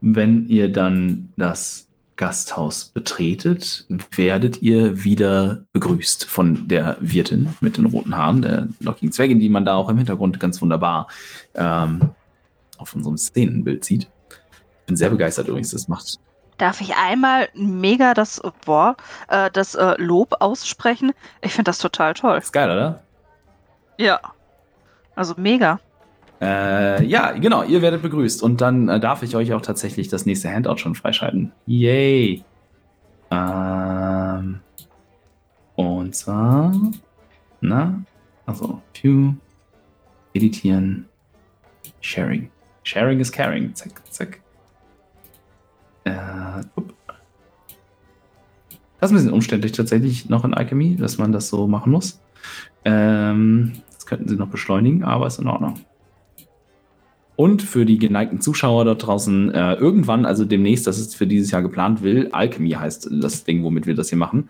[0.00, 7.86] Wenn ihr dann das Gasthaus betretet, werdet ihr wieder begrüßt von der Wirtin mit den
[7.86, 11.08] roten Haaren, der lockigen Zwergin, die man da auch im Hintergrund ganz wunderbar
[11.54, 12.10] ähm,
[12.78, 14.08] auf unserem Szenenbild sieht.
[14.80, 16.20] Ich bin sehr begeistert übrigens, das macht
[16.58, 21.12] Darf ich einmal mega das Wort, äh, das äh, Lob aussprechen?
[21.40, 22.38] Ich finde das total toll.
[22.38, 23.02] Ist geil, oder?
[23.98, 24.20] Ja.
[25.16, 25.80] Also mega.
[26.40, 28.42] Äh, ja, genau, ihr werdet begrüßt.
[28.42, 31.52] Und dann äh, darf ich euch auch tatsächlich das nächste Handout schon freischalten.
[31.66, 32.44] Yay!
[33.30, 34.60] Ähm,
[35.76, 36.72] und zwar,
[37.60, 38.02] na,
[38.46, 39.34] also, View,
[40.34, 41.08] Editieren,
[42.00, 42.50] Sharing.
[42.82, 43.74] Sharing is caring.
[43.74, 44.43] Zack, zack.
[46.04, 46.12] Äh,
[49.00, 52.20] das ist ein bisschen umständlich tatsächlich noch in Alchemy, dass man das so machen muss.
[52.84, 55.80] Ähm, das könnten sie noch beschleunigen, aber ist in Ordnung.
[57.36, 61.50] Und für die geneigten Zuschauer dort draußen, äh, irgendwann, also demnächst, das ist für dieses
[61.50, 64.48] Jahr geplant, will, Alchemy heißt das Ding, womit wir das hier machen,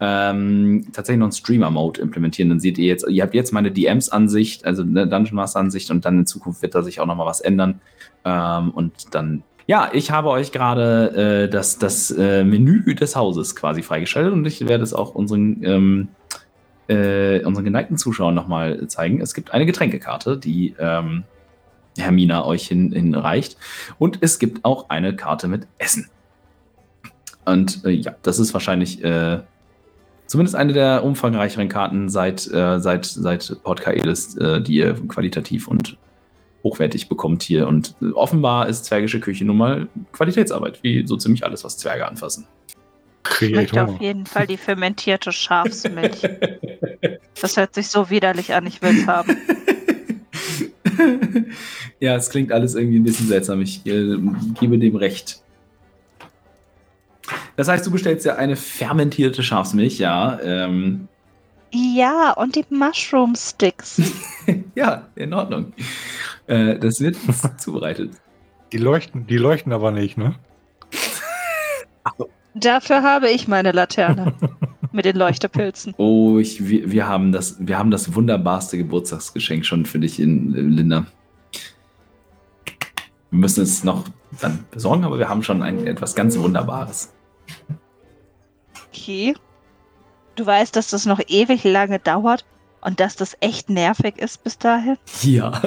[0.00, 2.50] ähm, tatsächlich noch einen Streamer-Mode implementieren.
[2.50, 6.18] Dann seht ihr jetzt, ihr habt jetzt meine DMs-Ansicht, also eine Dungeon Master-Ansicht und dann
[6.18, 7.80] in Zukunft wird da sich auch nochmal was ändern.
[8.24, 13.56] Ähm, und dann ja, ich habe euch gerade äh, das, das äh, Menü des Hauses
[13.56, 16.08] quasi freigeschaltet und ich werde es auch unseren, ähm,
[16.88, 19.20] äh, unseren geneigten Zuschauern nochmal zeigen.
[19.20, 21.24] Es gibt eine Getränkekarte, die ähm,
[21.98, 23.56] Hermina euch hin, hinreicht.
[23.98, 26.08] Und es gibt auch eine Karte mit Essen.
[27.44, 29.40] Und äh, ja, das ist wahrscheinlich äh,
[30.26, 35.96] zumindest eine der umfangreicheren Karten seit, äh, seit, seit Podcaelis, äh, die ihr qualitativ und
[36.66, 37.68] hochwertig bekommt hier.
[37.68, 42.46] Und offenbar ist zwergische Küche nun mal Qualitätsarbeit, wie so ziemlich alles, was Zwerge anfassen.
[43.40, 46.22] Ich möchte auf jeden Fall die fermentierte Schafsmilch.
[47.38, 49.36] Das hört sich so widerlich an, ich will es haben.
[52.00, 53.60] ja, es klingt alles irgendwie ein bisschen seltsam.
[53.60, 54.16] Ich äh,
[54.58, 55.42] gebe dem recht.
[57.56, 60.40] Das heißt, du bestellst ja eine fermentierte Schafsmilch, ja.
[60.42, 61.08] Ähm,
[61.72, 64.00] ja, und die Mushroom Sticks.
[64.80, 65.72] ja, in Ordnung.
[66.46, 67.16] Äh, das wird
[67.58, 68.12] zubereitet.
[68.72, 70.34] Die leuchten, die leuchten aber nicht, ne?
[72.54, 74.34] Dafür habe ich meine Laterne
[74.92, 75.94] mit den Leuchtepilzen.
[75.98, 80.54] Oh, ich, wir, wir, haben das, wir haben das wunderbarste Geburtstagsgeschenk schon für dich in,
[80.54, 81.06] in Linda.
[83.30, 84.04] Wir müssen es noch
[84.40, 87.12] dann besorgen, aber wir haben schon ein, etwas ganz Wunderbares.
[88.88, 89.34] Okay.
[90.34, 92.44] Du weißt, dass das noch ewig lange dauert
[92.86, 94.96] und dass das echt nervig ist bis dahin?
[95.22, 95.60] Ja.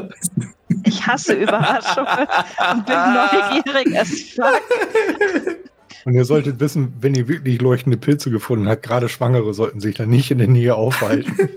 [0.85, 2.27] Ich hasse Überraschungen
[2.71, 4.61] und bin neugierig as fuck.
[6.05, 9.95] Und ihr solltet wissen, wenn ihr wirklich leuchtende Pilze gefunden habt, gerade Schwangere sollten sich
[9.95, 11.35] da nicht in der Nähe aufhalten.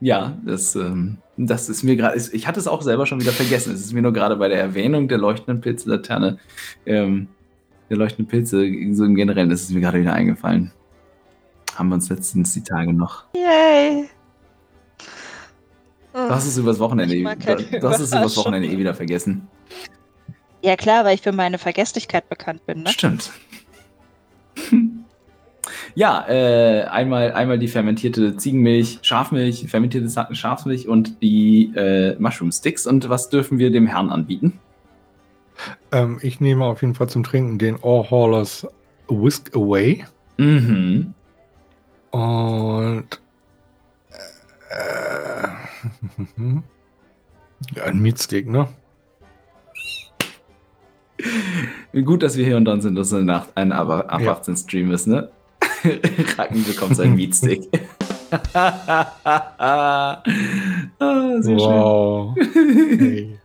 [0.00, 3.74] ja, das, ähm, das ist mir gerade, ich hatte es auch selber schon wieder vergessen.
[3.74, 6.38] Es ist mir nur gerade bei der Erwähnung der leuchtenden Pilze-Laterne,
[6.86, 7.26] ähm,
[7.88, 10.70] der leuchtenden Pilze, so im Generellen, ist es mir gerade wieder eingefallen.
[11.80, 13.24] Haben wir uns letztens die Tage noch.
[13.34, 14.04] Yay!
[16.12, 19.48] Du hast es übers Wochenende, du hast es übers Wochenende eh wieder vergessen.
[20.62, 22.90] Ja klar, weil ich für meine Vergesslichkeit bekannt bin, ne?
[22.90, 23.30] Stimmt.
[25.94, 32.86] ja, äh, einmal, einmal die fermentierte Ziegenmilch, Schafmilch, fermentierte Schafsmilch und die äh, Mushroom Sticks.
[32.86, 34.58] Und was dürfen wir dem Herrn anbieten?
[35.92, 38.66] Ähm, ich nehme auf jeden Fall zum Trinken den All Haulers
[39.08, 40.04] Whisk Away.
[40.36, 41.14] Mhm.
[42.10, 43.20] Und
[44.70, 45.48] äh,
[47.84, 48.68] ein Meatstick, ne?
[51.92, 54.56] Wie gut, dass wir hier und dann sind, dass es eine Nacht ein ab 18
[54.56, 55.30] Stream ist, ne?
[56.38, 57.68] Racken bekommt seinen Meatstick.
[58.54, 60.22] ah,
[60.98, 62.34] wow.
[62.36, 63.38] hey.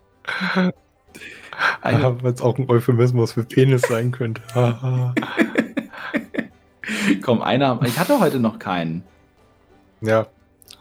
[1.81, 4.41] Weil es auch ein Euphemismus für Penis sein könnte.
[7.21, 7.79] Komm, einer.
[7.85, 9.03] Ich hatte heute noch keinen.
[10.01, 10.27] Ja,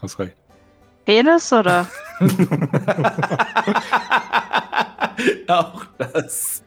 [0.01, 0.35] hast recht.
[1.05, 1.87] Penis oder?
[5.47, 6.63] auch das.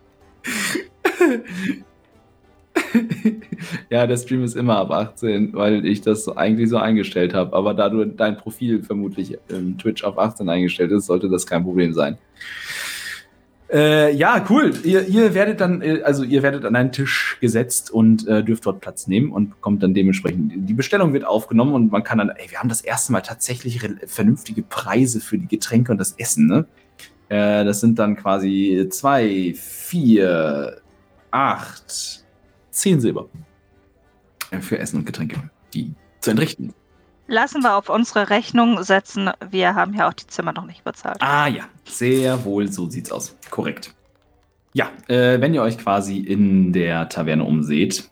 [3.91, 7.55] ja, der Stream ist immer ab 18, weil ich das eigentlich so eingestellt habe.
[7.57, 11.65] Aber da du dein Profil vermutlich im Twitch auf 18 eingestellt ist, sollte das kein
[11.65, 12.19] Problem sein.
[13.71, 14.73] Äh, ja, cool.
[14.83, 18.65] Ihr, ihr, werdet dann, äh, also ihr werdet an einen Tisch gesetzt und äh, dürft
[18.65, 20.53] dort Platz nehmen und bekommt dann dementsprechend.
[20.57, 23.81] Die Bestellung wird aufgenommen und man kann dann, ey, wir haben das erste Mal tatsächlich
[24.07, 26.67] vernünftige Preise für die Getränke und das Essen, ne?
[27.29, 30.81] Äh, das sind dann quasi zwei, vier,
[31.31, 32.25] acht,
[32.71, 33.29] zehn Silber
[34.51, 36.73] äh, für Essen und Getränke, die zu entrichten.
[37.31, 39.31] Lassen wir auf unsere Rechnung setzen.
[39.51, 41.19] Wir haben ja auch die Zimmer noch nicht bezahlt.
[41.21, 43.37] Ah ja, sehr wohl, so sieht's aus.
[43.51, 43.95] Korrekt.
[44.73, 48.11] Ja, äh, wenn ihr euch quasi in der Taverne umseht,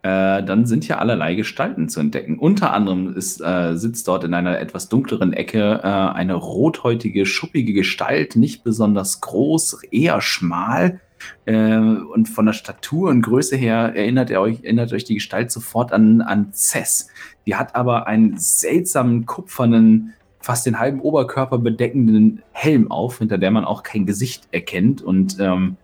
[0.00, 2.38] äh, dann sind hier allerlei Gestalten zu entdecken.
[2.38, 7.74] Unter anderem ist, äh, sitzt dort in einer etwas dunkleren Ecke äh, eine rothäutige, schuppige
[7.74, 11.00] Gestalt, nicht besonders groß, eher schmal.
[11.44, 15.50] Äh, und von der Statur und Größe her erinnert, er euch, erinnert euch die Gestalt
[15.50, 17.08] sofort an, an Cess.
[17.46, 23.50] Die hat aber einen seltsamen, kupfernen, fast den halben Oberkörper bedeckenden Helm auf, hinter der
[23.50, 25.02] man auch kein Gesicht erkennt.
[25.02, 25.76] Und ähm,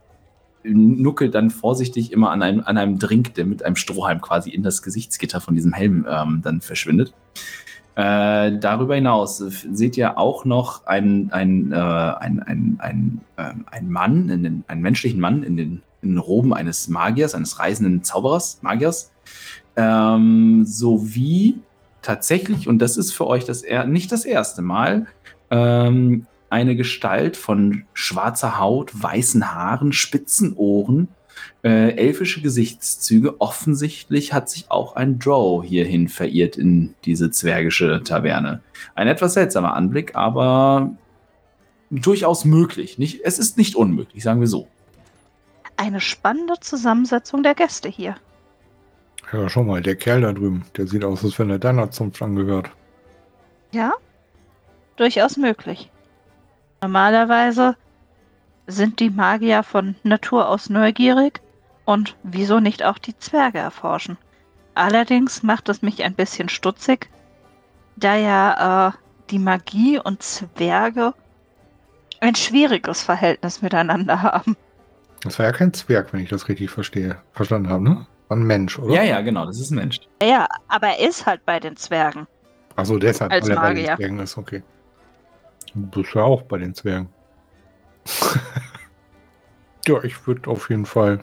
[0.64, 4.62] nuckelt dann vorsichtig immer an einem, an einem Drink, der mit einem Strohhalm quasi in
[4.62, 7.14] das Gesichtsgitter von diesem Helm ähm, dann verschwindet.
[7.98, 13.90] Äh, darüber hinaus seht ihr auch noch einen, einen, äh, einen, einen, einen, äh, einen
[13.90, 19.10] Mann, einen menschlichen Mann in den, in Roben eines Magiers, eines reisenden Zauberers, Magiers,
[19.74, 21.58] ähm, sowie
[22.00, 25.06] tatsächlich, und das ist für euch das er nicht das erste Mal,
[25.50, 31.08] ähm, eine Gestalt von schwarzer Haut, weißen Haaren, spitzen Ohren,
[31.62, 33.40] äh, elfische Gesichtszüge.
[33.40, 38.60] Offensichtlich hat sich auch ein Drow hierhin verirrt in diese zwergische Taverne.
[38.94, 40.92] Ein etwas seltsamer Anblick, aber
[41.90, 42.98] durchaus möglich.
[42.98, 44.68] Nicht, es ist nicht unmöglich, sagen wir so.
[45.76, 48.16] Eine spannende Zusammensetzung der Gäste hier.
[49.32, 52.22] Ja, schau mal, der Kerl da drüben, der sieht aus, als wenn er deiner Zunft
[52.22, 52.70] angehört.
[53.72, 53.92] Ja,
[54.96, 55.90] durchaus möglich.
[56.80, 57.76] Normalerweise
[58.68, 61.40] sind die Magier von Natur aus neugierig
[61.84, 64.18] und wieso nicht auch die Zwerge erforschen.
[64.74, 67.08] Allerdings macht es mich ein bisschen stutzig,
[67.96, 68.92] da ja äh,
[69.30, 71.14] die Magie und Zwerge
[72.20, 74.56] ein schwieriges Verhältnis miteinander haben.
[75.22, 77.16] Das war ja kein Zwerg, wenn ich das richtig verstehe.
[77.32, 78.06] Verstanden habe, ne?
[78.28, 78.94] War ein Mensch, oder?
[78.94, 80.00] Ja, ja, genau, das ist ein Mensch.
[80.22, 82.26] Ja, aber er ist halt bei den Zwergen.
[82.76, 83.96] Achso, deshalb, Als weil er bei den Magier.
[83.96, 84.62] Zwergen ist, okay.
[85.74, 87.08] Du bist ja auch bei den Zwergen.
[89.86, 91.20] Ja, ich würde auf jeden Fall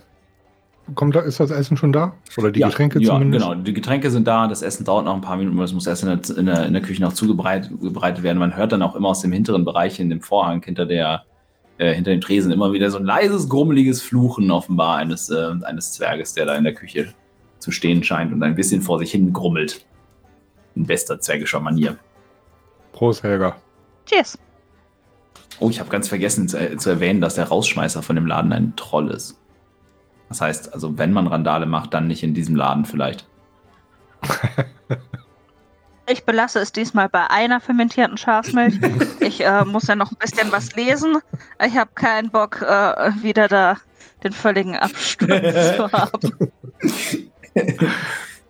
[0.94, 2.14] kommt da, ist das Essen schon da?
[2.38, 3.44] Oder die ja, Getränke ja, zumindest?
[3.44, 3.56] genau.
[3.60, 4.48] Die Getränke sind da.
[4.48, 6.66] Das Essen dauert noch ein paar Minuten, weil es muss erst in der, in der,
[6.66, 8.38] in der Küche noch zubereitet werden.
[8.38, 11.24] Man hört dann auch immer aus dem hinteren Bereich in dem Vorhang hinter der,
[11.78, 15.94] äh, hinter dem Tresen immer wieder so ein leises, grummeliges Fluchen offenbar eines, äh, eines
[15.94, 17.14] Zwerges, der da in der Küche
[17.60, 19.86] zu stehen scheint und ein bisschen vor sich hin grummelt.
[20.76, 21.98] In bester zwergischer Manier.
[22.92, 23.56] Prost, Helga.
[24.06, 24.38] Cheers.
[25.60, 28.52] Oh, ich habe ganz vergessen zu, äh, zu, erwähnen, dass der Rausschmeißer von dem Laden
[28.52, 29.40] ein Troll ist.
[30.30, 33.28] Das heißt, also wenn man Randale macht, dann nicht in diesem Laden vielleicht.
[36.08, 38.80] Ich belasse es diesmal bei einer fermentierten Schafsmilch.
[39.22, 41.18] Ich äh, muss ja noch ein bisschen was lesen.
[41.66, 43.78] Ich habe keinen Bock, äh, wieder da
[44.24, 46.52] den völligen Absturz zu haben.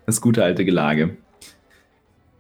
[0.06, 1.16] Das gute alte Gelage.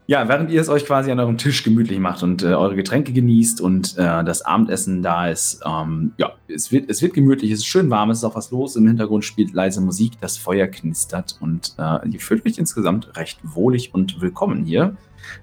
[0.07, 3.11] Ja, während ihr es euch quasi an eurem Tisch gemütlich macht und äh, eure Getränke
[3.11, 7.59] genießt und äh, das Abendessen da ist, ähm, ja, es wird, es wird gemütlich, es
[7.59, 10.67] ist schön warm, es ist auch was los, im Hintergrund spielt leise Musik, das Feuer
[10.67, 14.95] knistert und äh, ihr fühlt euch insgesamt recht wohlig und willkommen hier.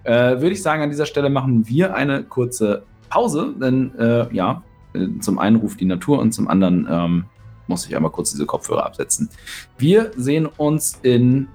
[0.05, 4.63] Äh, Würde ich sagen, an dieser Stelle machen wir eine kurze Pause, denn äh, ja,
[4.95, 7.25] äh, zum einen ruft die Natur und zum anderen ähm,
[7.67, 9.29] muss ich einmal kurz diese Kopfhörer absetzen.
[9.77, 11.49] Wir sehen uns in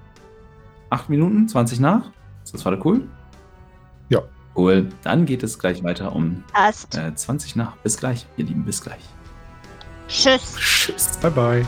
[0.90, 2.10] acht Minuten, 20 nach.
[2.48, 3.06] Ist das gerade cool?
[4.08, 4.22] Ja.
[4.56, 4.88] Cool.
[5.02, 6.96] Dann geht es gleich weiter um Passt.
[6.96, 7.76] Äh, 20 nach.
[7.76, 8.64] Bis gleich, ihr Lieben.
[8.64, 9.02] Bis gleich.
[10.08, 10.56] Tschüss.
[10.56, 11.18] Tschüss.
[11.18, 11.66] Bye, bye.